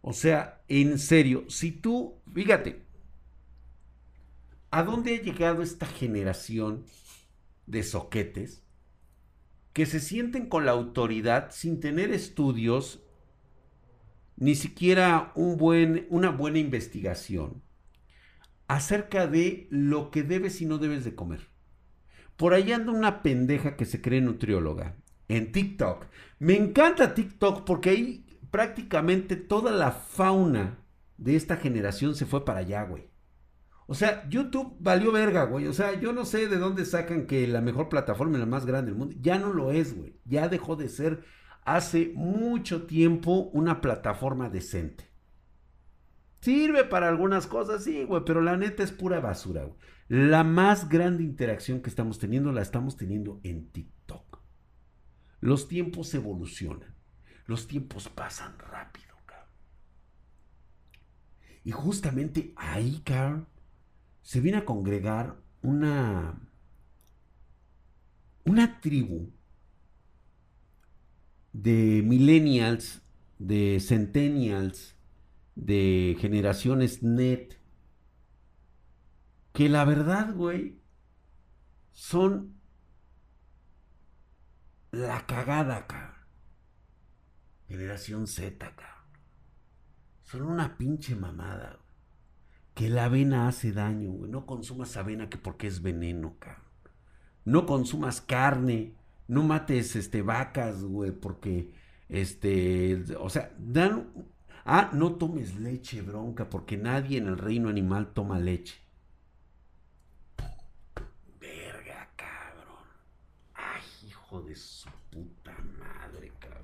[0.00, 2.84] O sea, en serio, si tú, fíjate,
[4.70, 6.84] ¿a dónde ha llegado esta generación
[7.66, 8.64] de soquetes
[9.72, 13.04] que se sienten con la autoridad sin tener estudios
[14.36, 17.62] ni siquiera un buen, una buena investigación
[18.68, 21.48] acerca de lo que debes y no debes de comer.
[22.36, 24.96] Por ahí anda una pendeja que se cree nutrióloga
[25.28, 26.06] en TikTok.
[26.38, 30.78] Me encanta TikTok porque ahí prácticamente toda la fauna
[31.18, 33.10] de esta generación se fue para allá, güey.
[33.86, 35.66] O sea, YouTube valió verga, güey.
[35.66, 38.64] O sea, yo no sé de dónde sacan que la mejor plataforma y la más
[38.64, 39.14] grande del mundo.
[39.20, 40.16] Ya no lo es, güey.
[40.24, 41.24] Ya dejó de ser
[41.64, 45.10] hace mucho tiempo una plataforma decente.
[46.40, 49.68] Sirve para algunas cosas, sí, güey, pero la neta es pura basura.
[50.08, 54.40] La más grande interacción que estamos teniendo la estamos teniendo en TikTok.
[55.40, 56.94] Los tiempos evolucionan.
[57.46, 59.48] Los tiempos pasan rápido, cabrón.
[61.64, 63.46] Y justamente ahí, cabrón,
[64.20, 66.40] se viene a congregar una
[68.44, 69.32] una tribu
[71.52, 73.02] de millennials,
[73.38, 74.96] de centennials,
[75.54, 77.58] de generaciones net,
[79.52, 80.80] que la verdad, güey,
[81.92, 82.54] son
[84.90, 86.26] la cagada, acá.
[87.68, 89.04] Generación Z, acá.
[90.22, 91.78] Son una pinche mamada,
[92.74, 94.30] Que la avena hace daño, güey.
[94.30, 96.64] No consumas avena que porque es veneno, cabrón.
[97.44, 98.94] No consumas carne
[99.28, 101.72] no mates este, vacas, güey, porque,
[102.08, 104.10] este, o sea, dan,
[104.64, 108.76] Ah, no tomes leche, bronca, porque nadie en el reino animal toma leche.
[111.40, 112.86] Verga, cabrón.
[113.54, 116.62] Ay, hijo de su puta madre, cabrón.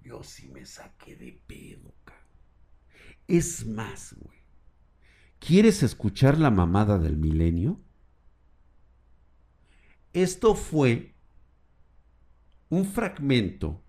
[0.00, 2.24] Yo sí me saqué de pedo, cabrón.
[3.26, 4.38] Es más, güey.
[5.40, 7.80] ¿Quieres escuchar la mamada del milenio?
[10.12, 11.15] Esto fue
[12.68, 13.82] un fragmento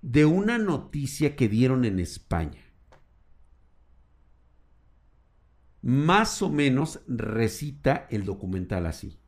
[0.00, 2.64] de una noticia que dieron en España.
[5.82, 9.18] Más o menos recita el documental así.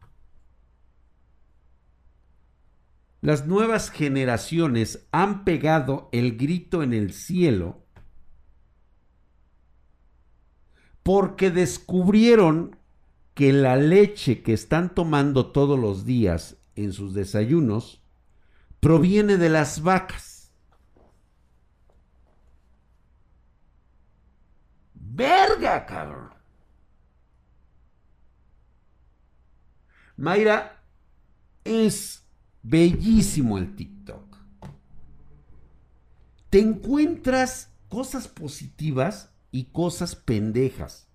[3.21, 7.85] Las nuevas generaciones han pegado el grito en el cielo
[11.03, 12.77] porque descubrieron
[13.35, 18.00] que la leche que están tomando todos los días en sus desayunos
[18.81, 20.53] proviene de las vacas.
[24.95, 26.31] Verga, cabrón.
[30.17, 30.83] Mayra,
[31.65, 32.27] es
[32.63, 34.37] bellísimo el TikTok.
[36.51, 41.09] Te encuentras cosas positivas y cosas pendejas.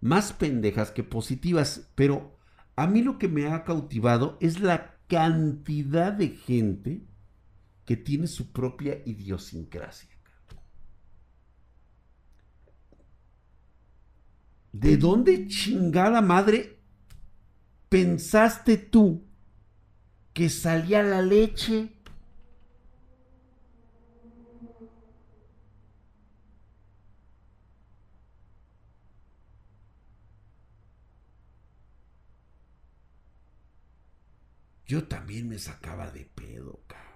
[0.00, 2.36] Más pendejas que positivas, pero
[2.74, 7.06] a mí lo que me ha cautivado es la cantidad de gente
[7.84, 10.10] que tiene su propia idiosincrasia.
[14.72, 16.78] ¿De dónde chingada madre
[17.88, 19.24] pensaste tú
[20.34, 21.95] que salía la leche?
[34.86, 37.06] Yo también me sacaba de pedo, cabrón.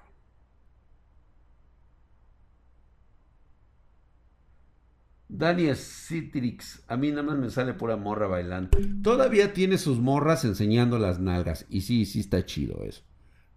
[5.28, 8.76] Daniel Citrix, a mí nada más me sale pura morra bailando.
[9.02, 11.66] Todavía tiene sus morras enseñando las nalgas.
[11.68, 13.02] Y sí, sí está chido eso.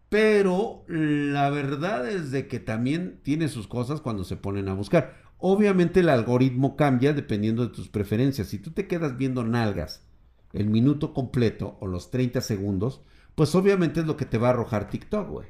[0.10, 5.24] Pero la verdad es de que también tiene sus cosas cuando se ponen a buscar.
[5.40, 8.50] Obviamente el algoritmo cambia dependiendo de tus preferencias.
[8.50, 10.06] Si tú te quedas viendo nalgas
[10.54, 13.02] el minuto completo o los 30 segundos,
[13.36, 15.48] pues obviamente es lo que te va a arrojar TikTok, güey.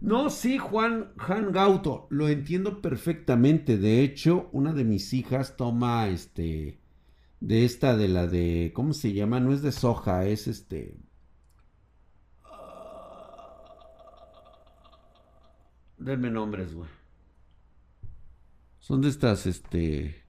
[0.00, 3.78] No, sí, Juan, Juan Gauto, lo entiendo perfectamente.
[3.78, 6.80] De hecho, una de mis hijas toma este,
[7.40, 9.40] de esta, de la de, ¿cómo se llama?
[9.40, 10.96] No es de soja, es este.
[16.04, 16.88] denme nombres, güey.
[18.80, 20.21] Son de estas, este.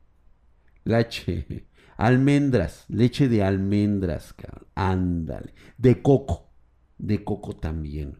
[0.84, 1.68] Leche.
[1.98, 2.86] Almendras.
[2.90, 4.68] Leche de almendras, cabrón.
[4.76, 5.54] Ándale.
[5.78, 6.52] De coco.
[6.98, 8.20] De coco también.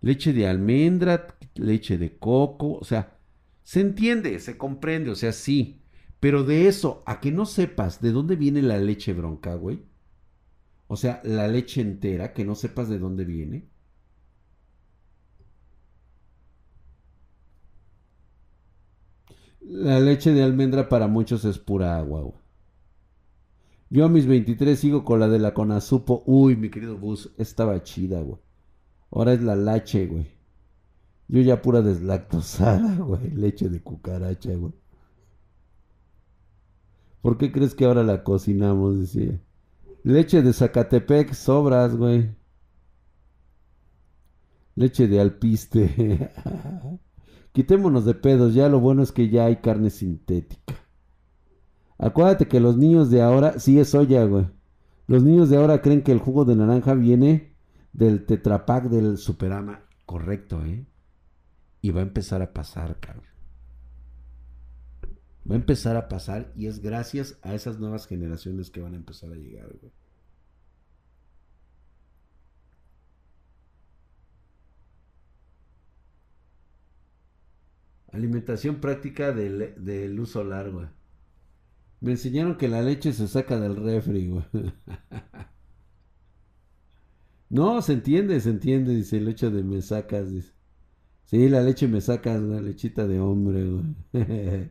[0.00, 2.74] Leche de almendra, leche de coco.
[2.74, 3.18] O sea,
[3.62, 5.10] se entiende, se comprende.
[5.10, 5.82] O sea, sí.
[6.20, 9.82] Pero de eso, a que no sepas de dónde viene la leche bronca, güey.
[10.86, 13.71] O sea, la leche entera, que no sepas de dónde viene.
[19.64, 22.32] La leche de almendra para muchos es pura agua.
[23.90, 26.22] Yo a mis 23 sigo con la de la Conazupo.
[26.26, 28.38] Uy, mi querido Bus, estaba chida, güey.
[29.10, 30.26] Ahora es la leche, güey.
[31.28, 33.30] Yo ya pura deslactosada, güey.
[33.30, 34.72] Leche de cucaracha, güey.
[37.20, 38.98] ¿Por qué crees que ahora la cocinamos?
[38.98, 39.40] Decía.
[40.02, 42.34] Leche de Zacatepec, sobras, güey.
[44.74, 46.30] Leche de alpiste.
[47.52, 50.74] Quitémonos de pedos, ya lo bueno es que ya hay carne sintética.
[51.98, 54.48] Acuérdate que los niños de ahora, sí es soya, güey.
[55.06, 57.54] Los niños de ahora creen que el jugo de naranja viene
[57.92, 59.84] del tetrapack del Superama.
[60.06, 60.86] Correcto, ¿eh?
[61.80, 63.26] Y va a empezar a pasar, cabrón.
[65.48, 68.96] Va a empezar a pasar y es gracias a esas nuevas generaciones que van a
[68.96, 69.92] empezar a llegar, güey.
[78.12, 80.86] Alimentación práctica del, uso largo.
[82.00, 84.44] Me enseñaron que la leche se saca del refri, güey.
[87.48, 90.52] no, se entiende, se entiende, dice el hecho de me sacas, dice.
[91.24, 93.96] Sí, la leche me sacas, la lechita de hombre, güey.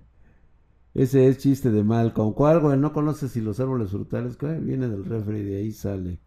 [0.94, 2.14] Ese es chiste de mal.
[2.14, 2.78] ¿Con cuál, güey?
[2.78, 4.60] No conoces si los árboles frutales, güey.
[4.60, 6.20] Viene del refri y de ahí sale.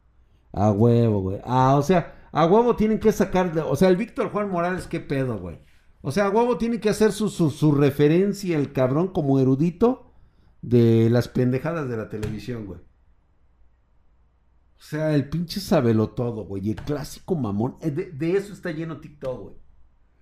[0.53, 1.41] A huevo, güey.
[1.45, 3.57] Ah, o sea, a huevo tienen que sacar.
[3.59, 5.59] O sea, el Víctor Juan Morales, ¿qué pedo, güey?
[6.07, 10.13] O sea, huevo tiene que hacer su, su, referencia, el cabrón, como erudito
[10.61, 12.79] de las pendejadas de la televisión, güey.
[12.79, 16.69] O sea, el pinche sabelo todo, güey.
[16.69, 17.77] El clásico mamón.
[17.81, 19.55] Eh, de, de eso está lleno TikTok, güey.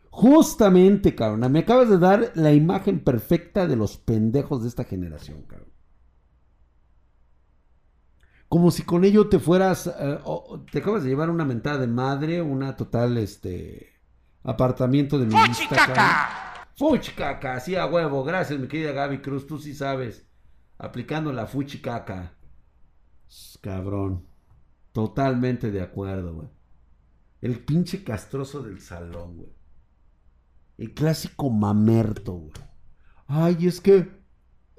[0.08, 1.50] Justamente, cabrón.
[1.50, 5.72] Me acabas de dar la imagen perfecta de los pendejos de esta generación, cabrón.
[8.48, 10.18] Como si con ello te fueras, eh,
[10.70, 13.91] te acabas de llevar una mentada de madre, una total, este,
[14.42, 16.68] apartamiento de mi ¡Fuchicaca!
[16.76, 20.26] Fuchicaca, sí a huevo, gracias mi querida Gaby Cruz, tú sí sabes,
[20.78, 22.34] aplicando la fuchicaca.
[23.60, 24.26] Cabrón,
[24.92, 26.48] totalmente de acuerdo, güey.
[27.40, 29.52] El pinche castroso del salón, güey.
[30.78, 32.52] El clásico mamerto, güey.
[33.26, 34.22] Ay, es que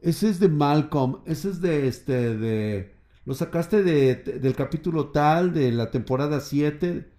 [0.02, 2.94] ese es de Malcolm, ese es de este, de
[3.26, 7.13] lo sacaste de, del capítulo tal, de la temporada 7.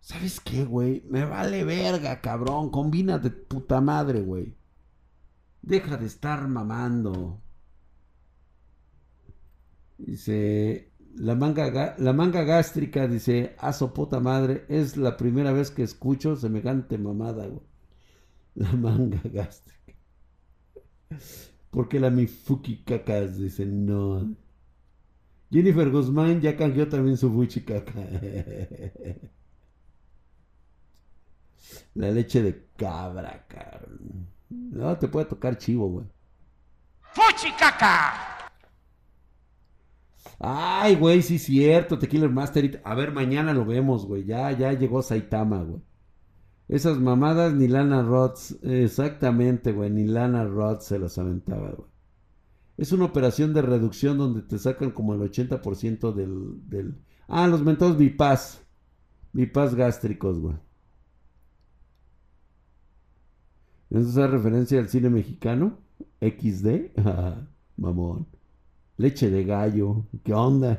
[0.00, 1.04] ¿Sabes qué, güey?
[1.08, 2.70] Me vale verga, cabrón.
[2.70, 4.54] Combina de puta madre, güey.
[5.62, 7.40] Deja de estar mamando.
[9.98, 15.82] Dice, la manga, la manga gástrica, dice, aso puta madre, es la primera vez que
[15.82, 17.62] escucho semejante mamada, güey.
[18.54, 19.94] La manga gástrica.
[21.70, 24.34] Porque la mifuki cacas, dice, no.
[25.50, 27.92] Jennifer Guzmán ya canjeó también su buchicaca.
[31.94, 34.28] La leche de cabra, cabrón.
[34.48, 36.06] No, te puede tocar chivo, güey.
[37.00, 38.30] ¡Fuchicaca!
[40.38, 42.80] Ay, güey, sí es cierto, Tequila Master.
[42.84, 44.24] A ver, mañana lo vemos, güey.
[44.24, 45.82] Ya, ya llegó Saitama, güey.
[46.68, 51.88] Esas mamadas ni Lana Rods, exactamente, güey, ni Lana Rods se las aventaba, güey.
[52.76, 56.94] Es una operación de reducción donde te sacan como el 80% del, del...
[57.28, 58.64] Ah, los mentados bipaz.
[59.32, 60.56] Bipaz gástricos, güey.
[63.90, 65.78] ¿Eso es referencia al cine mexicano?
[66.20, 66.96] XD.
[67.76, 68.26] mamón.
[68.96, 70.06] Leche de gallo.
[70.22, 70.78] ¿Qué onda?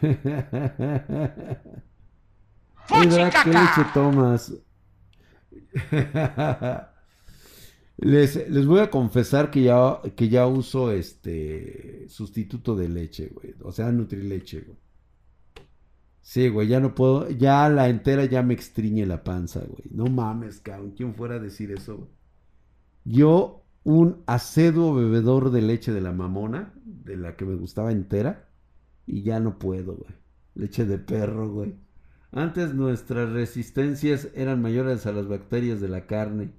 [0.00, 0.08] ¿Qué
[3.46, 4.52] leche tomas?
[7.96, 13.54] Les, voy a confesar que ya, que ya uso este sustituto de leche, güey.
[13.62, 14.78] O sea, Nutrileche, güey.
[16.30, 17.28] Sí, güey, ya no puedo.
[17.28, 19.82] Ya la entera ya me extriñe la panza, güey.
[19.90, 20.92] No mames, cabrón.
[20.96, 22.08] ¿Quién fuera a decir eso, güey?
[23.04, 28.48] Yo, un aceduo bebedor de leche de la mamona, de la que me gustaba entera,
[29.06, 30.14] y ya no puedo, güey.
[30.54, 31.74] Leche de perro, güey.
[32.30, 36.52] Antes nuestras resistencias eran mayores a las bacterias de la carne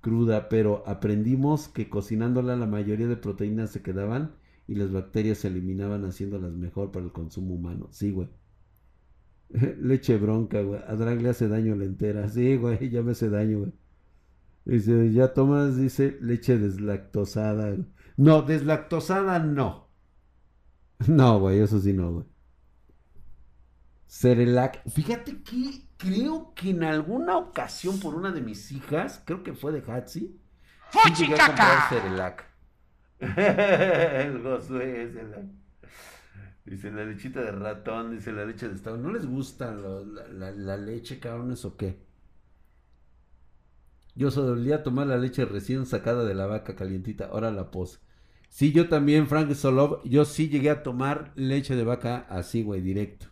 [0.00, 5.48] cruda, pero aprendimos que cocinándola la mayoría de proteínas se quedaban y las bacterias se
[5.48, 7.88] eliminaban haciéndolas mejor para el consumo humano.
[7.90, 8.30] Sí, güey.
[9.80, 10.80] Leche bronca, güey.
[10.86, 12.28] A Drag le hace daño la entera.
[12.28, 13.72] Sí, güey, ya me hace daño, güey.
[14.64, 17.74] Dice, ya tomas, dice, leche deslactosada.
[18.18, 19.88] No, deslactosada no.
[21.06, 22.26] No, güey, eso sí no, güey.
[24.06, 24.86] Cerelac.
[24.90, 29.72] Fíjate que creo que en alguna ocasión por una de mis hijas, creo que fue
[29.72, 30.38] de Hatsi,
[30.90, 32.44] sí llegué a comprar Cerelac.
[33.20, 35.12] el Josué
[36.68, 38.98] Dice la lechita de ratón, dice la leche de estado.
[38.98, 41.98] ¿No les gusta la, leche, cabrones, o qué?
[44.14, 48.00] Yo solía tomar la leche recién sacada de la vaca calientita, ahora la pos.
[48.50, 52.82] Sí, yo también, Frank Solov, yo sí llegué a tomar leche de vaca así, güey,
[52.82, 53.26] directo.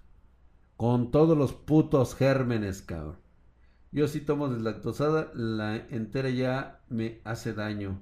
[0.77, 3.19] Con todos los putos gérmenes, cabrón.
[3.93, 8.01] Yo sí tomo deslactosada, la entera ya me hace daño.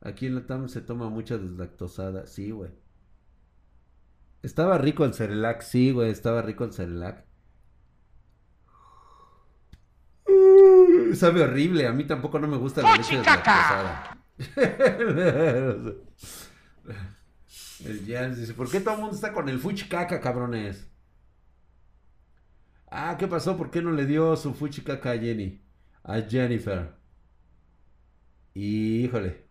[0.00, 2.26] Aquí en la TAM se toma mucha deslactosada.
[2.26, 2.70] Sí, güey.
[4.42, 7.24] Estaba rico el Cerelac, sí, güey, estaba rico el Cerelac.
[11.14, 14.16] sabe horrible, a mí tampoco no me gusta la leche deslactosada.
[17.84, 20.88] el Jans dice, ¿por qué todo el mundo está con el fuchicaca, cabrones?
[22.90, 23.56] Ah, ¿qué pasó?
[23.56, 25.62] ¿Por qué no le dio su fuchicaca a Jenny?
[26.02, 26.94] A Jennifer.
[28.54, 29.49] Híjole.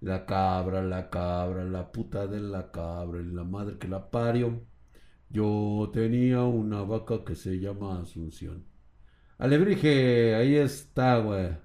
[0.00, 4.66] La cabra, la cabra, la puta de la cabra, y la madre que la parió.
[5.28, 8.64] Yo tenía una vaca que se llama Asunción.
[9.38, 11.56] Alebrije, ahí está, güey.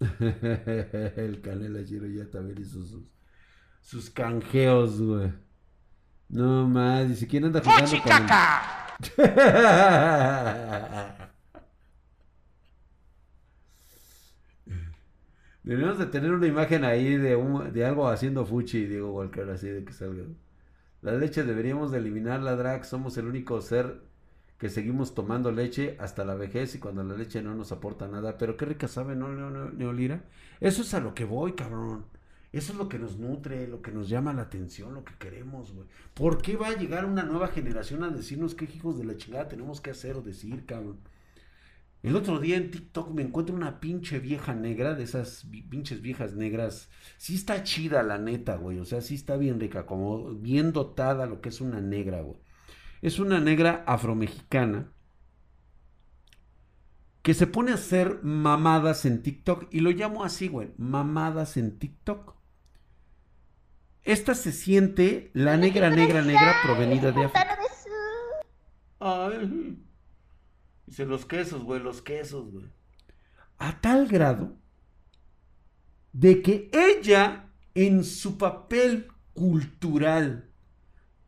[1.16, 3.04] El Canela Giro ya también hizo sus,
[3.80, 5.32] sus canjeos, güey.
[6.28, 8.10] No más, dice, ¿quién anda jugando con
[15.64, 19.68] Deberíamos de tener una imagen ahí de, un, de algo haciendo fuchi, Diego Walker, así
[19.68, 20.24] de que salga.
[21.00, 24.02] La leche deberíamos de eliminar la drag, somos el único ser
[24.58, 28.38] que seguimos tomando leche hasta la vejez y cuando la leche no nos aporta nada.
[28.38, 29.28] Pero qué rica sabe, ¿no,
[29.72, 30.24] Neolira?
[30.60, 32.04] Eso es a lo que voy, cabrón.
[32.52, 35.72] Eso es lo que nos nutre, lo que nos llama la atención, lo que queremos,
[35.72, 35.86] güey.
[36.14, 39.48] ¿Por qué va a llegar una nueva generación a decirnos qué hijos de la chingada
[39.48, 40.98] tenemos que hacer o decir, cabrón?
[42.04, 46.34] El otro día en TikTok me encuentro una pinche vieja negra, de esas pinches viejas
[46.34, 46.90] negras.
[47.16, 48.78] Sí está chida, la neta, güey.
[48.78, 52.38] O sea, sí está bien rica, como bien dotada lo que es una negra, güey.
[53.00, 54.92] Es una negra afromexicana
[57.22, 59.68] que se pone a hacer mamadas en TikTok.
[59.70, 60.74] Y lo llamo así, güey.
[60.76, 62.34] Mamadas en TikTok.
[64.02, 67.58] Esta se siente la negra, negra, negra provenida de África.
[69.00, 69.83] Ay.
[70.86, 72.66] Dice los quesos, güey, los quesos, güey.
[73.58, 74.56] A tal grado
[76.12, 80.50] de que ella, en su papel cultural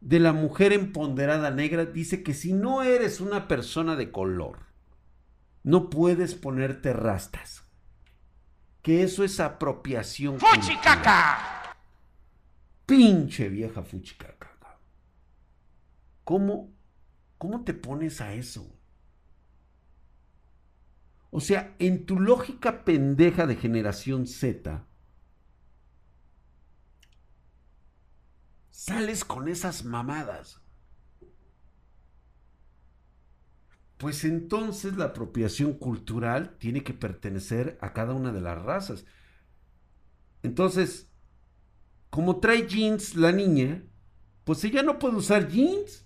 [0.01, 4.67] de la mujer empoderada negra, dice que si no eres una persona de color,
[5.65, 7.65] no puedes ponerte rastas.
[8.83, 10.39] Que eso es apropiación.
[10.39, 11.77] ¡Fuchicaca!
[12.87, 14.57] Pinche vieja fuchicaca.
[16.23, 16.73] ¿Cómo,
[17.39, 18.76] ¿Cómo te pones a eso?
[21.37, 24.87] O sea, en tu lógica pendeja de generación Z,
[28.71, 30.63] sales con esas mamadas.
[33.99, 39.05] Pues entonces la apropiación cultural tiene que pertenecer a cada una de las razas.
[40.43, 41.13] Entonces,
[42.09, 43.85] como trae jeans la niña,
[44.45, 46.06] pues ella no puede usar jeans.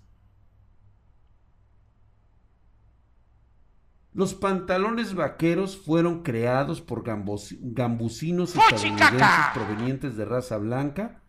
[4.12, 11.22] Los pantalones vaqueros fueron creados por gambusinos estadounidenses provenientes de raza blanca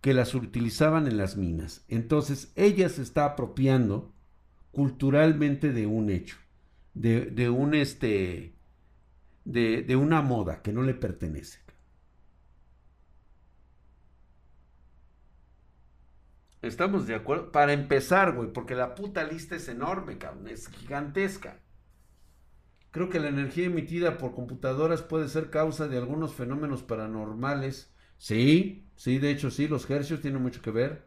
[0.00, 1.84] que las utilizaban en las minas.
[1.88, 4.12] Entonces, ella se está apropiando
[4.70, 6.36] culturalmente de un hecho,
[6.94, 8.54] de, un este,
[9.44, 11.58] de, de una moda que no le pertenece.
[16.62, 17.50] Estamos de acuerdo.
[17.50, 21.58] Para empezar, güey, porque la puta lista es enorme, cabrón, es gigantesca.
[22.90, 27.92] Creo que la energía emitida por computadoras puede ser causa de algunos fenómenos paranormales.
[28.16, 31.06] Sí, sí, de hecho sí, los hercios tienen mucho que ver.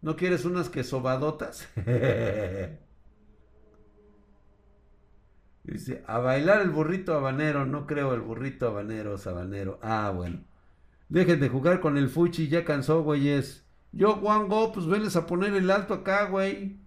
[0.00, 1.68] ¿No quieres unas que sobadotas?
[5.64, 9.78] Dice, a bailar el burrito habanero, no creo el burrito habanero, sabanero.
[9.82, 10.40] Ah, bueno.
[11.08, 13.64] Dejen de jugar con el fuchi, ya cansó, güeyes.
[13.92, 16.81] Yo, Juan Go, pues venles a poner el alto acá, güey.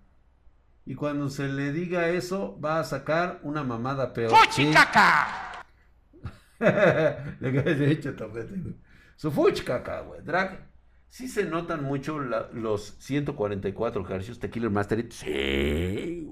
[0.85, 4.31] Y cuando se le diga eso, va a sacar una mamada peor.
[4.31, 5.65] ¡Fuchicaca!
[7.39, 8.75] le de hecho tapete, güey.
[9.15, 10.21] Su fuchicaca, güey.
[10.21, 10.69] Drag.
[11.07, 15.07] Sí se notan mucho los 144 Hercios Tequila Master.
[15.11, 16.29] Sí.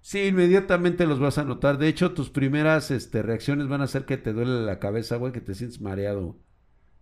[0.00, 1.76] Sí, inmediatamente los vas a notar.
[1.78, 5.32] De hecho, tus primeras este, reacciones van a ser que te duele la cabeza, güey,
[5.32, 6.38] que te sientes mareado.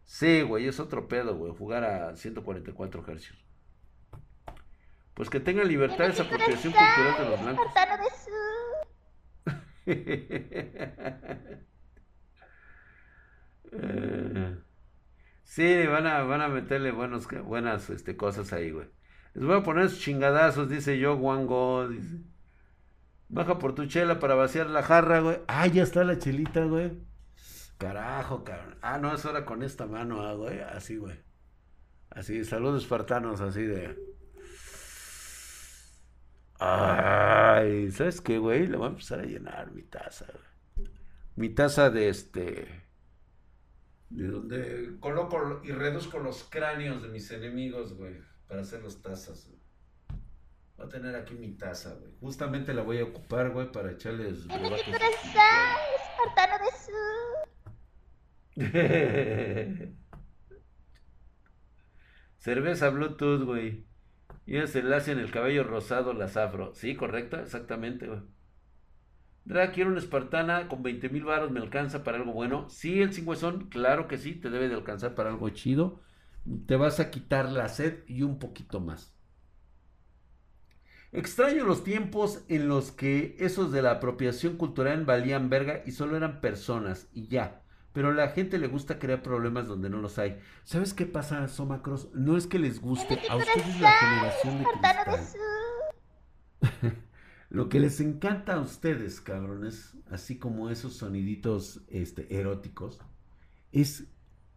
[0.04, 3.47] Sí, güey, es otro pedo, güey, jugar a 144 Hercios.
[5.18, 7.66] Pues que tenga libertad esa apropiación cultural de los blancos.
[13.72, 14.56] Eh,
[15.42, 18.86] sí, van a, van a meterle buenos, buenas este, cosas ahí, güey.
[19.34, 22.18] Les voy a poner sus chingadazos, dice yo, Wango, dice.
[23.28, 25.40] Baja por tu chela para vaciar la jarra, güey.
[25.48, 26.92] Ah, ya está la chelita, güey.
[27.76, 28.78] Carajo, cabrón.
[28.82, 30.60] Ah, no, es hora con esta mano, ah, güey.
[30.60, 31.18] Así, güey.
[32.08, 34.17] Así, saludos espartanos, así de.
[36.58, 38.66] Ay, ¿sabes qué, güey?
[38.66, 40.26] Le voy a empezar a llenar mi taza,
[41.36, 42.88] Mi taza de este.
[44.10, 48.16] De donde coloco y reduzco los cráneos de mis enemigos, güey,
[48.48, 49.50] para hacer las tazas.
[50.76, 52.12] Voy a tener aquí mi taza, güey.
[52.20, 54.46] Justamente la voy a ocupar, güey, para echarles.
[56.00, 56.70] espartano de
[62.38, 63.87] Cerveza Bluetooth, güey.
[64.48, 66.74] Y es el en el cabello rosado, las afro.
[66.74, 68.08] Sí, correcto, exactamente,
[69.72, 72.68] quiero una espartana con 20 mil baros, ¿me alcanza para algo bueno?
[72.68, 76.00] Sí, el cingüezón, claro que sí, te debe de alcanzar para algo chido.
[76.66, 79.14] Te vas a quitar la sed y un poquito más.
[81.12, 86.16] Extraño los tiempos en los que esos de la apropiación cultural valían verga y solo
[86.16, 87.62] eran personas y ya.
[87.92, 90.38] Pero a la gente le gusta crear problemas donde no los hay.
[90.64, 92.10] ¿Sabes qué pasa, Somacros?
[92.14, 93.18] No es que les guste.
[93.28, 95.20] A ustedes la generación de cristal.
[97.50, 103.00] Lo que les encanta a ustedes, cabrones, así como esos soniditos este, eróticos,
[103.72, 104.08] es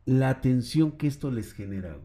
[0.06, 2.02] la atención que esto les genera.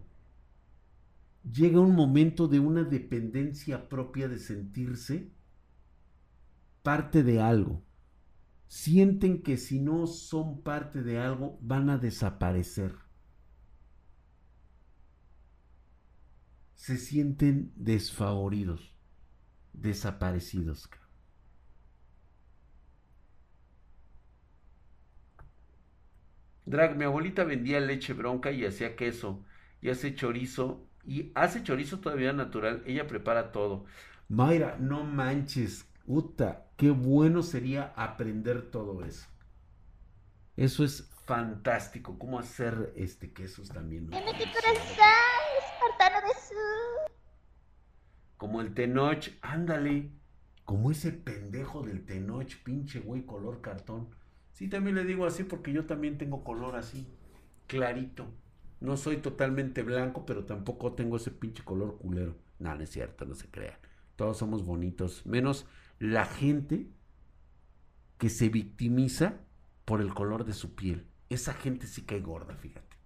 [1.43, 5.33] Llega un momento de una dependencia propia de sentirse
[6.83, 7.86] parte de algo
[8.69, 13.07] sienten que si no son parte de algo van a desaparecer.
[16.87, 18.95] se sienten desfavoridos,
[19.73, 20.89] desaparecidos.
[26.65, 29.45] Drag, mi abuelita vendía leche bronca y hacía queso
[29.81, 32.85] y hace chorizo y hace chorizo todavía natural.
[32.87, 33.87] Ella prepara todo.
[34.29, 39.27] Mayra, no manches, Uta, qué bueno sería aprender todo eso.
[40.57, 42.19] Eso es fantástico.
[42.19, 44.09] ¿Cómo hacer este quesos también?
[44.09, 44.17] ¿no?
[48.37, 50.11] Como el Tenoch, ándale.
[50.65, 54.09] Como ese pendejo del Tenoch, pinche güey, color cartón.
[54.53, 57.07] Sí, también le digo así porque yo también tengo color así,
[57.67, 58.27] clarito.
[58.81, 62.35] No soy totalmente blanco, pero tampoco tengo ese pinche color culero.
[62.59, 63.79] No, no es cierto, no se crean.
[64.17, 65.67] Todos somos bonitos, menos
[65.99, 66.91] la gente
[68.19, 69.41] que se victimiza
[69.85, 71.07] por el color de su piel.
[71.29, 72.97] Esa gente sí cae gorda, fíjate.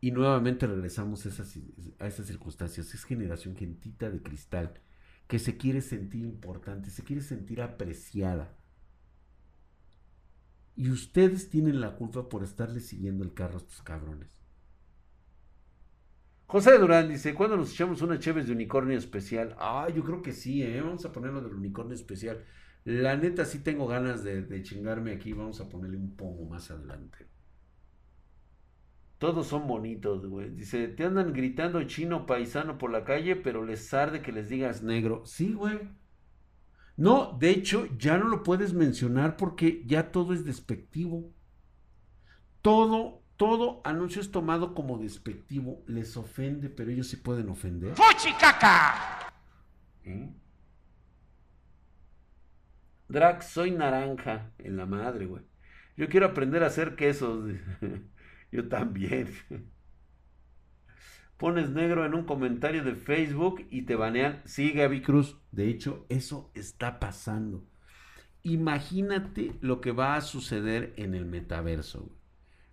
[0.00, 1.58] Y nuevamente regresamos a esas,
[1.98, 2.94] a esas circunstancias.
[2.94, 4.80] Es generación gentita de cristal
[5.26, 8.56] que se quiere sentir importante, se quiere sentir apreciada
[10.80, 14.39] y ustedes tienen la culpa por estarle siguiendo el carro a estos cabrones.
[16.50, 19.54] José Durán dice, ¿cuándo nos echamos una Cheves de unicornio especial?
[19.60, 20.80] Ah, yo creo que sí, ¿eh?
[20.80, 22.44] Vamos a ponerlo del unicornio especial.
[22.82, 25.32] La neta sí tengo ganas de, chingarme aquí.
[25.32, 27.28] Vamos a ponerle un poco más adelante.
[29.18, 30.50] Todos son bonitos, güey.
[30.50, 34.82] Dice, te andan gritando chino paisano por la calle, pero les arde que les digas
[34.82, 35.22] negro.
[35.26, 35.78] Sí, güey.
[36.96, 41.32] No, de hecho, ya no lo puedes mencionar porque ya todo es despectivo.
[42.60, 45.82] Todo, todo anuncio es tomado como despectivo.
[45.86, 47.94] Les ofende, pero ellos sí pueden ofender.
[47.94, 49.32] ¡Fuchicaca!
[50.04, 50.30] ¿Eh?
[53.08, 55.42] Drax, soy naranja en la madre, güey.
[55.96, 57.54] Yo quiero aprender a hacer quesos.
[58.52, 59.32] Yo también
[61.38, 64.42] pones negro en un comentario de Facebook y te banean.
[64.44, 65.40] Sí, Gaby Cruz.
[65.50, 67.66] De hecho, eso está pasando.
[68.42, 72.19] Imagínate lo que va a suceder en el metaverso.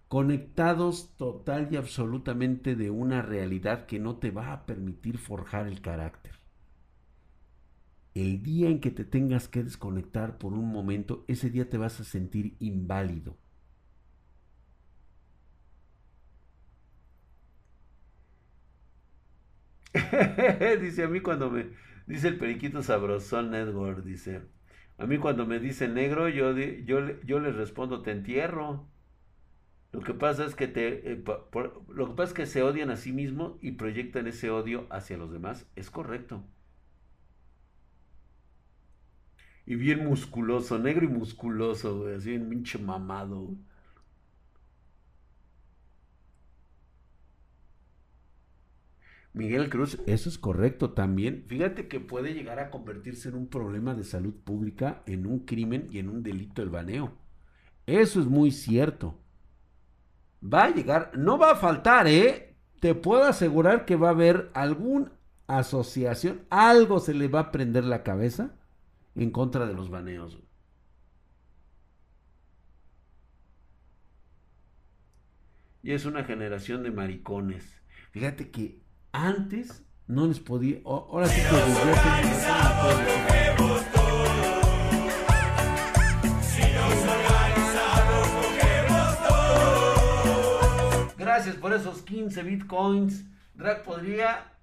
[0.09, 5.79] Conectados total y absolutamente de una realidad que no te va a permitir forjar el
[5.79, 6.33] carácter.
[8.13, 12.01] El día en que te tengas que desconectar por un momento, ese día te vas
[12.01, 13.37] a sentir inválido
[20.81, 21.69] dice a mí cuando me
[22.05, 24.41] dice el periquito sabrosón Edward, dice,
[24.97, 28.87] a mí cuando me dice negro, yo, yo, yo les respondo, te entierro.
[29.97, 31.23] Lo que pasa es que te, eh,
[31.89, 35.17] lo que pasa es que se odian a sí mismos y proyectan ese odio hacia
[35.17, 35.65] los demás.
[35.75, 36.43] Es correcto.
[39.67, 43.55] Y bien musculoso, negro y musculoso, así bien pinche mamado.
[49.33, 51.43] Miguel Cruz, eso es correcto también.
[51.47, 55.87] Fíjate que puede llegar a convertirse en un problema de salud pública, en un crimen
[55.91, 57.17] y en un delito el baneo.
[57.87, 59.19] Eso es muy cierto.
[60.51, 62.55] Va a llegar, no va a faltar, ¿eh?
[62.79, 65.11] Te puedo asegurar que va a haber alguna
[65.47, 68.51] asociación, algo se le va a prender la cabeza
[69.15, 70.37] en contra de los baneos.
[75.83, 77.81] Y es una generación de maricones.
[78.11, 78.81] Fíjate que
[79.13, 80.79] antes no les podía.
[80.85, 81.47] Ahora sí que
[91.55, 93.25] Por esos 15 bitcoins.
[93.53, 94.53] Drag, ¿podría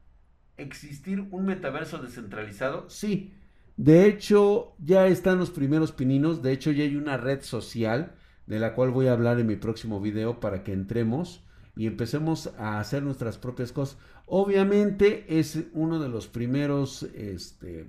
[0.56, 2.88] existir un metaverso descentralizado?
[2.88, 3.32] Sí.
[3.76, 6.42] De hecho, ya están los primeros pininos.
[6.42, 8.14] De hecho, ya hay una red social
[8.46, 11.44] de la cual voy a hablar en mi próximo video para que entremos
[11.76, 13.98] y empecemos a hacer nuestras propias cosas.
[14.26, 17.86] Obviamente es uno de los primeros, este,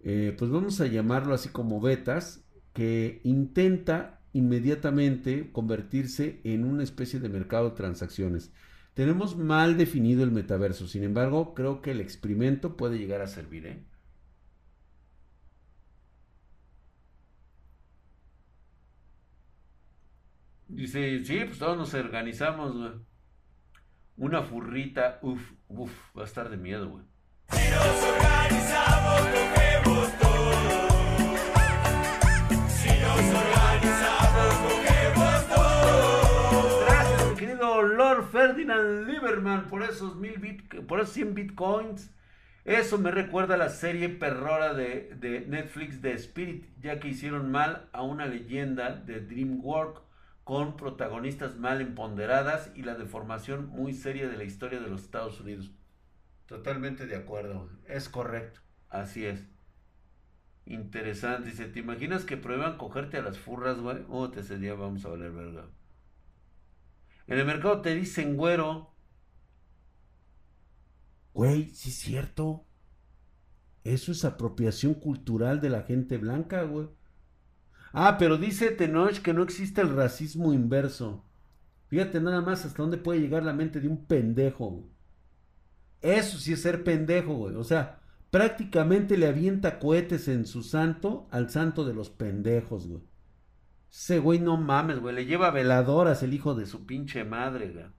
[0.00, 7.20] eh, pues vamos a llamarlo así como betas, que intenta inmediatamente convertirse en una especie
[7.20, 8.52] de mercado de transacciones.
[8.94, 13.66] Tenemos mal definido el metaverso, sin embargo, creo que el experimento puede llegar a servir.
[13.66, 13.82] ¿eh?
[20.68, 22.92] Dice, sí, pues todos nos organizamos, güey.
[24.16, 27.04] Una furrita, uff, uff, va a estar de miedo, güey.
[27.50, 29.79] Si nos organizamos,
[38.60, 42.10] Ferdinand Lieberman, por esos mil bit, por esos 100 bitcoins.
[42.66, 47.50] Eso me recuerda a la serie perrora de, de Netflix de Spirit, ya que hicieron
[47.50, 50.02] mal a una leyenda de DreamWorks
[50.44, 55.40] con protagonistas mal empoderadas y la deformación muy seria de la historia de los Estados
[55.40, 55.70] Unidos.
[56.44, 57.70] Totalmente de acuerdo.
[57.86, 58.60] Es correcto.
[58.90, 59.46] Así es.
[60.66, 61.48] Interesante.
[61.48, 64.04] Dice, ¿te imaginas que prueban cogerte a las furras, güey?
[64.10, 65.64] Oh, te ese día vamos a valer verga.
[67.30, 68.92] En el mercado te dicen güero.
[71.32, 72.66] Güey, sí es cierto.
[73.84, 76.88] Eso es apropiación cultural de la gente blanca, güey.
[77.92, 81.24] Ah, pero dice Tenoch que no existe el racismo inverso.
[81.86, 84.88] Fíjate nada más hasta dónde puede llegar la mente de un pendejo.
[86.00, 87.54] Eso sí es ser pendejo, güey.
[87.54, 88.00] O sea,
[88.32, 93.02] prácticamente le avienta cohetes en su santo al santo de los pendejos, güey.
[93.90, 95.14] Ese güey no mames, güey.
[95.14, 97.92] Le lleva veladoras el hijo de su pinche madre,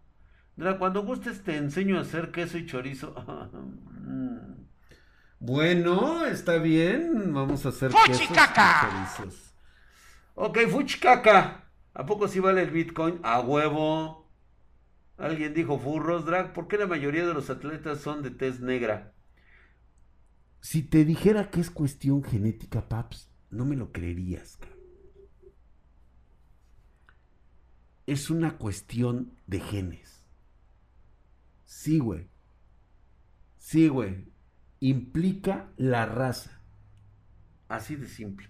[0.58, 0.78] güey.
[0.78, 3.14] cuando gustes te enseño a hacer queso y chorizo.
[5.44, 7.34] Bueno, está bien.
[7.34, 9.54] Vamos a hacer quesos y chorizos.
[10.36, 11.68] Ok, fuchicaca.
[11.96, 13.20] ¿A poco sí vale el Bitcoin?
[13.24, 14.30] A huevo.
[15.18, 16.54] Alguien dijo furros, drag.
[16.54, 19.14] ¿Por qué la mayoría de los atletas son de tez negra?
[20.62, 24.60] Si te dijera que es cuestión genética, paps, no me lo creerías.
[28.06, 30.26] Es una cuestión de genes.
[31.66, 32.28] Sí, güey.
[33.58, 34.28] Sí, güey.
[34.80, 36.62] Implica la raza.
[37.70, 38.50] Así de simple.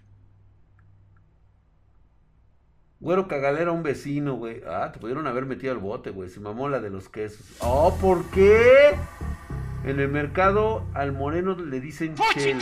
[2.98, 4.62] Güero cagalera un vecino, güey.
[4.66, 6.30] Ah, te pudieron haber metido al bote, güey.
[6.30, 7.56] Se mamó la de los quesos.
[7.58, 8.96] Oh, ¿por qué?
[9.84, 12.58] En el mercado al moreno le dicen chele.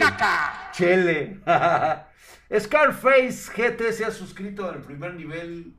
[0.72, 1.40] Chele.
[2.58, 5.74] Scarface GT se ha suscrito al primer nivel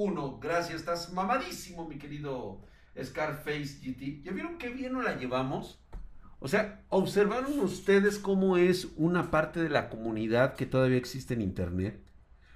[0.00, 0.38] 1.
[0.40, 2.62] Gracias, estás mamadísimo, mi querido
[3.02, 4.22] Scarface GT.
[4.22, 5.84] ¿Ya vieron qué bien nos la llevamos?
[6.38, 11.42] O sea, ¿observaron ustedes cómo es una parte de la comunidad que todavía existe en
[11.42, 12.02] Internet?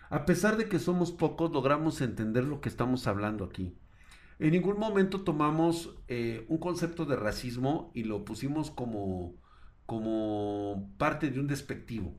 [0.09, 3.77] A pesar de que somos pocos, logramos entender lo que estamos hablando aquí.
[4.39, 9.35] En ningún momento tomamos eh, un concepto de racismo y lo pusimos como,
[9.85, 12.15] como parte de un despectivo.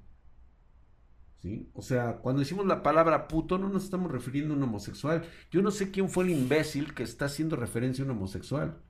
[1.73, 5.23] O sea, cuando decimos la palabra puto no nos estamos refiriendo a un homosexual.
[5.51, 8.81] Yo no sé quién fue el imbécil que está haciendo referencia a un homosexual.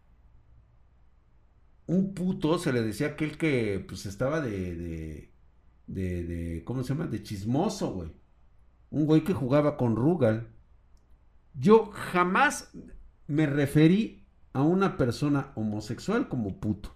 [1.88, 5.34] Un puto se le decía aquel que pues estaba de, de,
[5.88, 7.08] de, de ¿cómo se llama?
[7.08, 8.12] De chismoso, güey
[8.95, 10.47] un güey que jugaba con Rugal.
[11.53, 12.72] Yo jamás
[13.28, 16.95] me referí a una persona homosexual como puto.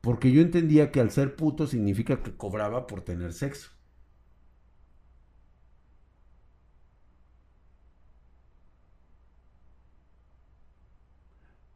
[0.00, 3.71] Porque yo entendía que al ser puto significa que cobraba por tener sexo.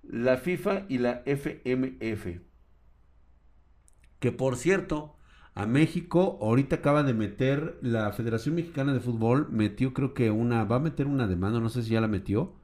[0.08, 2.40] La FIFA y la FMF.
[4.18, 5.16] Que por cierto,
[5.56, 6.38] a México.
[6.40, 10.80] Ahorita acaba de meter la Federación Mexicana de Fútbol, metió creo que una, va a
[10.80, 12.54] meter una demanda, no sé si ya la metió,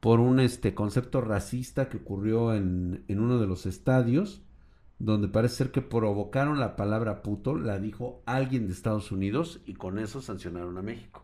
[0.00, 4.42] por un este, concepto racista que ocurrió en, en uno de los estadios,
[4.98, 9.74] donde parece ser que provocaron la palabra puto, la dijo alguien de Estados Unidos y
[9.74, 11.23] con eso sancionaron a México.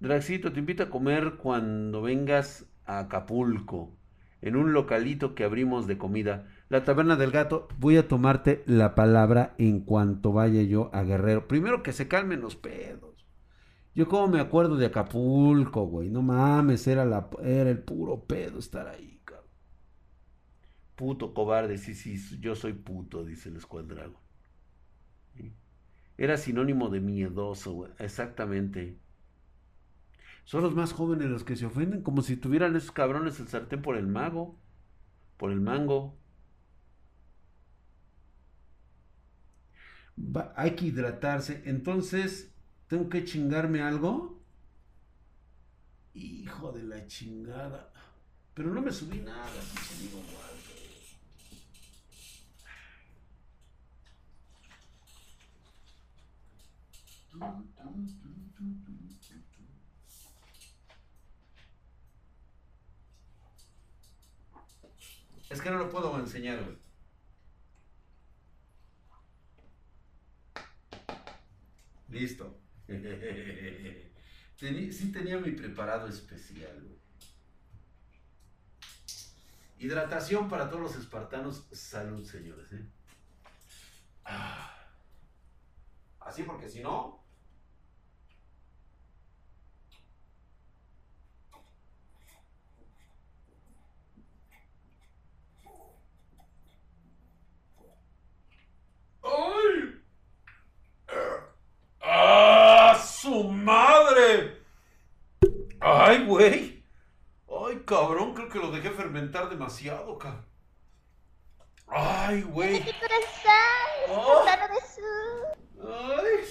[0.00, 3.96] Draxito, te invito a comer cuando vengas a Acapulco,
[4.40, 6.46] en un localito que abrimos de comida.
[6.68, 11.48] La taberna del gato, voy a tomarte la palabra en cuanto vaya yo a Guerrero.
[11.48, 13.26] Primero que se calmen los pedos.
[13.94, 16.08] Yo como me acuerdo de Acapulco, güey.
[16.10, 19.50] No mames, era, la, era el puro pedo estar ahí, cabrón.
[20.94, 24.20] Puto cobarde, sí, sí, yo soy puto, dice el escuadrago.
[26.16, 27.90] Era sinónimo de miedoso, güey.
[27.98, 28.98] Exactamente.
[30.48, 33.82] Son los más jóvenes los que se ofenden, como si tuvieran esos cabrones el sartén
[33.82, 34.58] por el mago,
[35.36, 36.16] por el mango.
[40.56, 41.60] hay que hidratarse.
[41.66, 42.50] Entonces,
[42.86, 44.42] ¿tengo que chingarme algo?
[46.14, 47.92] Hijo de la chingada.
[48.54, 49.50] Pero no me subí nada,
[65.50, 66.76] Es que no lo puedo enseñar, güey.
[72.08, 72.58] Listo.
[72.88, 76.96] sí tenía mi preparado especial.
[79.78, 81.68] Hidratación para todos los espartanos.
[81.72, 82.72] Salud, señores.
[82.72, 82.84] ¿eh?
[84.24, 84.74] Ah.
[86.20, 87.18] Así porque si no...
[106.28, 106.84] güey.
[107.48, 108.48] Ay, cabrón, creo
[109.26, 110.44] demasiado, cabrón.
[111.86, 112.82] Ay, güey.
[115.80, 116.44] Ay.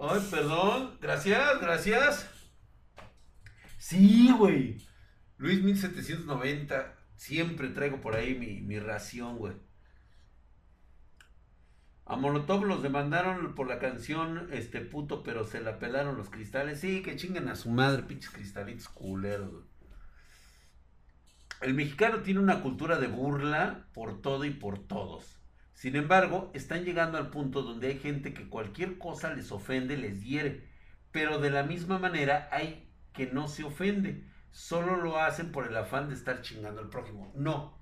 [0.00, 0.98] Ay, perdón.
[1.00, 2.30] Gracias, gracias.
[3.78, 4.78] Sí, güey.
[5.36, 6.94] Luis 1790.
[7.16, 9.54] Siempre traigo por ahí mi, mi ración, güey.
[12.04, 16.80] A Molotov los demandaron por la canción Este puto, pero se la pelaron los cristales.
[16.80, 19.64] Sí, que chinguen a su madre, pinches cristalitos culeros.
[21.60, 25.40] El mexicano tiene una cultura de burla por todo y por todos.
[25.74, 30.22] Sin embargo, están llegando al punto donde hay gente que cualquier cosa les ofende, les
[30.22, 30.68] hiere.
[31.12, 34.24] Pero de la misma manera hay que no se ofende.
[34.50, 37.32] Solo lo hacen por el afán de estar chingando al prójimo.
[37.34, 37.78] No.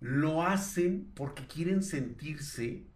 [0.00, 2.86] Lo hacen porque quieren sentirse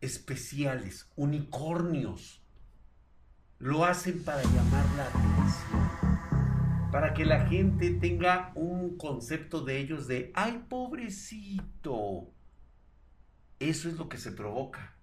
[0.00, 2.42] especiales, unicornios.
[3.58, 5.90] Lo hacen para llamar la atención,
[6.92, 12.30] para que la gente tenga un concepto de ellos de, ay, pobrecito.
[13.58, 14.94] Eso es lo que se provoca.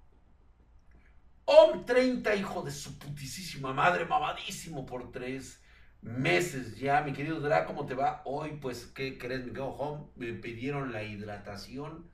[1.46, 5.64] Om 30, hijo de su putísima madre, mamadísimo por tres
[6.04, 7.02] meses ya.
[7.02, 8.22] Mi querido Dra, ¿cómo te va?
[8.24, 9.44] Hoy, pues, ¿qué crees?
[9.48, 10.12] Me quedo home.
[10.16, 12.08] Me pidieron la hidratación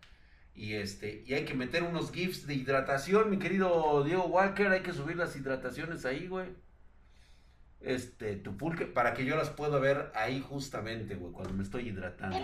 [0.55, 4.83] y este, y hay que meter unos GIFs de hidratación, mi querido Diego Walker, hay
[4.83, 6.47] que subir las hidrataciones ahí, güey.
[7.85, 11.89] Este, tu pulque, para que yo las pueda ver ahí justamente, güey, cuando me estoy
[11.89, 12.35] hidratando.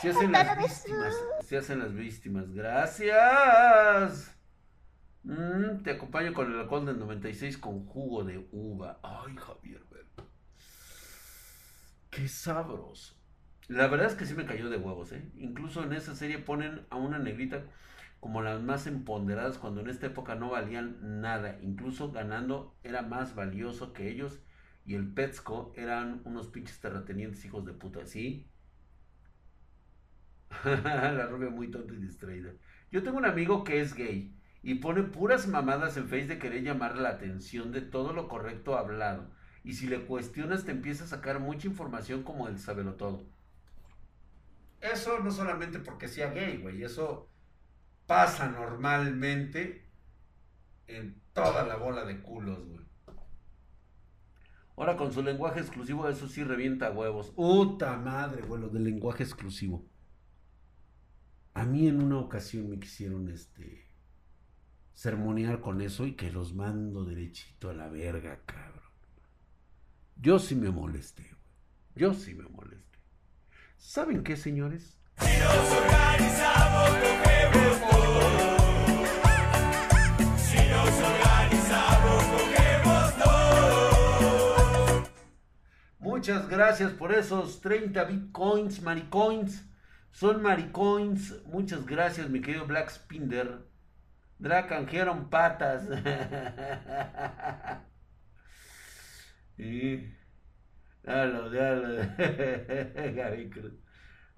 [0.00, 1.14] Se hacen las víctimas,
[1.46, 2.50] se hacen las víctimas.
[2.50, 4.34] Gracias.
[5.22, 8.98] Mm, te acompaño con el alcohol del 96 con jugo de uva.
[9.02, 9.82] Ay, Javier,
[12.10, 13.14] qué sabroso.
[13.68, 15.30] La verdad es que sí me cayó de huevos, ¿eh?
[15.36, 17.62] Incluso en esa serie ponen a una negrita
[18.20, 21.58] como las más empoderadas cuando en esta época no valían nada.
[21.62, 24.40] Incluso ganando era más valioso que ellos
[24.84, 28.50] y el Petsco eran unos pinches terratenientes hijos de puta, ¿sí?
[30.64, 32.52] la rubia muy tonta y distraída.
[32.90, 36.62] Yo tengo un amigo que es gay y pone puras mamadas en Face de querer
[36.62, 39.30] llamar la atención de todo lo correcto hablado.
[39.64, 43.26] Y si le cuestionas te empieza a sacar mucha información como el sabelo todo.
[44.80, 47.29] Eso no solamente porque sea gay, güey, eso
[48.10, 49.86] pasa normalmente
[50.88, 52.84] en toda la bola de culos, güey.
[54.76, 57.30] Ahora con su lenguaje exclusivo, eso sí revienta huevos.
[57.30, 59.88] Puta madre, güey, lo del lenguaje exclusivo.
[61.54, 63.86] A mí en una ocasión me quisieron este
[64.92, 68.90] sermonear con eso y que los mando derechito a la verga, cabrón.
[70.16, 71.44] Yo sí me molesté, güey.
[71.94, 72.98] Yo sí me molesté.
[73.78, 74.99] ¿Saben qué, señores?
[75.20, 76.90] Si nos organizamos,
[77.90, 78.56] todo.
[80.36, 82.22] Si nos organizamos,
[83.22, 85.04] todo.
[85.98, 89.64] Muchas gracias por esos 30 bitcoins, maricoins.
[90.10, 91.44] Son maricoins.
[91.46, 93.70] Muchas gracias, mi querido Black Spinder.
[94.38, 95.84] Dra canjearon patas.
[99.58, 100.08] y...
[101.02, 102.02] Dalo, dalo.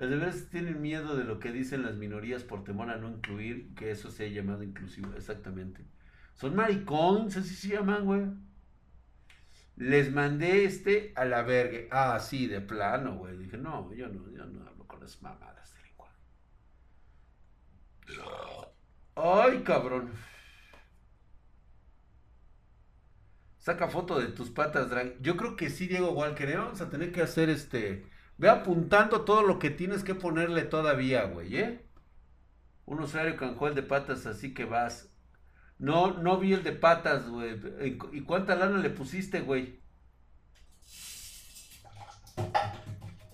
[0.03, 3.72] Las veces tienen miedo de lo que dicen las minorías por temor a no incluir,
[3.76, 5.84] que eso se ha llamado inclusivo, exactamente.
[6.34, 8.22] Son maricones, así se llaman, güey.
[9.76, 11.86] Les mandé este a la verga.
[11.92, 13.36] Ah, sí, de plano, güey.
[13.36, 16.11] Dije, no, yo no, yo no hablo con las mamadas de lengua.
[19.14, 20.11] Ay, cabrón.
[23.59, 25.22] Saca foto de tus patas, drag.
[25.22, 26.50] Yo creo que sí, Diego Walker.
[26.50, 26.57] ¿eh?
[26.57, 28.11] Vamos a tener que hacer este.
[28.38, 31.86] Ve apuntando todo lo que tienes que ponerle todavía, güey, ¿eh?
[32.84, 35.08] Un usuario canjó el de patas, así que vas.
[35.78, 37.60] No, no vi el de patas, güey.
[38.12, 39.80] ¿Y cuánta lana le pusiste, güey?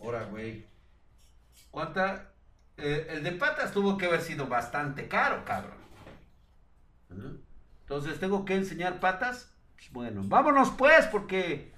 [0.03, 0.67] Ahora, güey.
[1.71, 2.33] ¿Cuánta?
[2.77, 5.79] Eh, el de patas tuvo que haber sido bastante caro, cabrón.
[7.81, 9.55] Entonces, ¿tengo que enseñar patas?
[9.77, 11.73] Pues bueno, vámonos pues porque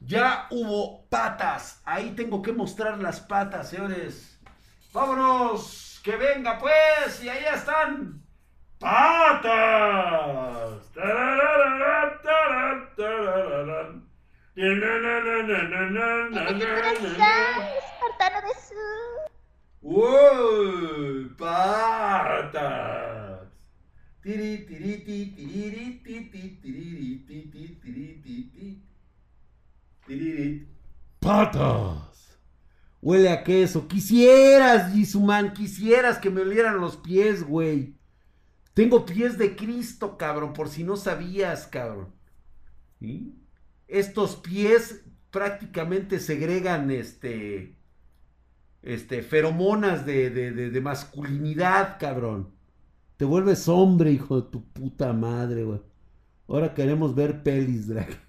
[0.00, 1.82] ya hubo patas.
[1.84, 4.38] Ahí tengo que mostrar las patas, señores.
[4.92, 7.22] Vámonos, que venga pues.
[7.22, 8.22] Y ahí están.
[8.78, 9.48] Patas.
[19.80, 21.36] ¡Wow!
[21.38, 22.98] ¡Patas!
[31.20, 32.38] Patas.
[33.00, 33.86] Huele a queso.
[33.86, 37.94] Quisieras, Jisuman, quisieras que me olieran los pies, güey.
[38.74, 42.12] Tengo pies de Cristo, cabrón, por si no sabías, cabrón.
[43.88, 47.76] estos pies prácticamente segregan este,
[48.82, 52.50] este, feromonas de, de, de, masculinidad, cabrón.
[53.16, 55.80] Te vuelves hombre, hijo de tu puta madre, güey.
[56.46, 58.27] Ahora queremos ver pelis, drag.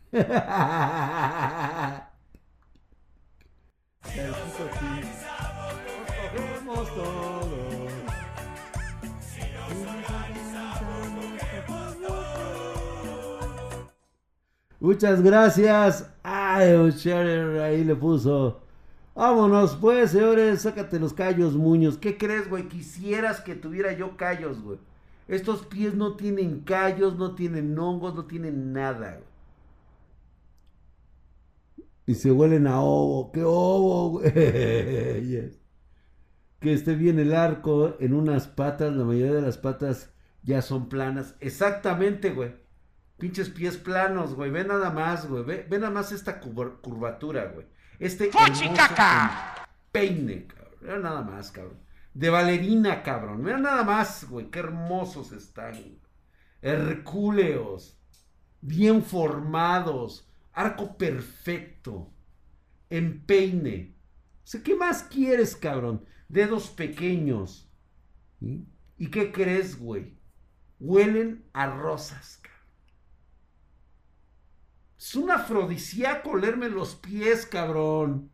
[14.79, 16.09] Muchas gracias.
[16.23, 16.71] Ay,
[17.61, 18.61] ahí le puso.
[19.13, 21.97] Vámonos, pues, señores, sácate los callos, muños.
[21.97, 22.67] ¿Qué crees, güey?
[22.67, 24.79] Quisieras que tuviera yo callos, güey.
[25.27, 29.28] Estos pies no tienen callos, no tienen hongos, no tienen nada, güey.
[32.09, 33.31] Y se huelen a ovo.
[33.31, 34.31] ¡Qué ovo, güey!
[36.59, 38.95] Que esté bien el arco en unas patas.
[38.95, 40.09] La mayoría de las patas
[40.41, 41.35] ya son planas.
[41.39, 42.55] Exactamente, güey.
[43.19, 44.49] Pinches pies planos, güey.
[44.49, 45.43] Ve nada más, güey.
[45.43, 47.67] Ve, nada más esta curvatura, güey.
[47.99, 48.31] Este
[49.91, 50.73] peine, cabrón.
[50.81, 51.77] Ve nada más, cabrón.
[52.15, 53.43] De valerina, cabrón.
[53.43, 54.49] Mira nada más, güey.
[54.49, 55.75] Qué hermosos están.
[56.63, 57.99] Hercúleos.
[58.61, 60.28] Bien formados.
[60.59, 62.11] Arco perfecto.
[62.89, 63.95] Empeine.
[64.43, 66.05] O ¿qué más quieres, cabrón?
[66.27, 67.71] Dedos pequeños.
[68.41, 70.17] ¿Y qué crees, güey?
[70.81, 72.59] Huelen a rosas, cabrón.
[74.97, 78.29] Es un afrodisíaco leerme los pies, cabrón.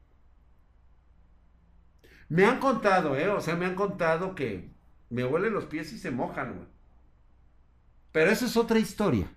[2.28, 3.30] Me han contado, ¿eh?
[3.30, 4.74] O sea, me han contado que
[5.12, 6.68] me huelen los pies y se mojan, güey.
[8.12, 9.32] Pero esa es otra historia.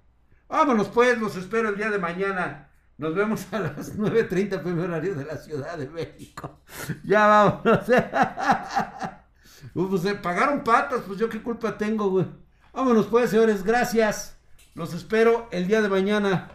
[0.49, 2.68] Vámonos, pues, los espero el día de mañana.
[2.99, 6.61] Nos vemos a las 9.30 pm horario de la Ciudad de México.
[7.05, 7.87] Ya vámonos.
[9.75, 12.27] pues eh, pagaron patas, pues yo qué culpa tengo, güey.
[12.73, 14.37] Vámonos, pues, señores, gracias.
[14.75, 16.51] Los espero el día de mañana.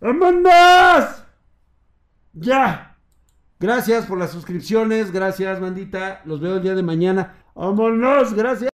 [0.00, 1.24] ¡Vámonos!
[2.32, 2.96] ¡Ya!
[3.58, 6.20] Gracias por las suscripciones, gracias, bandita.
[6.24, 7.36] Los veo el día de mañana.
[7.54, 8.34] ¡Vámonos!
[8.34, 8.70] Gracias.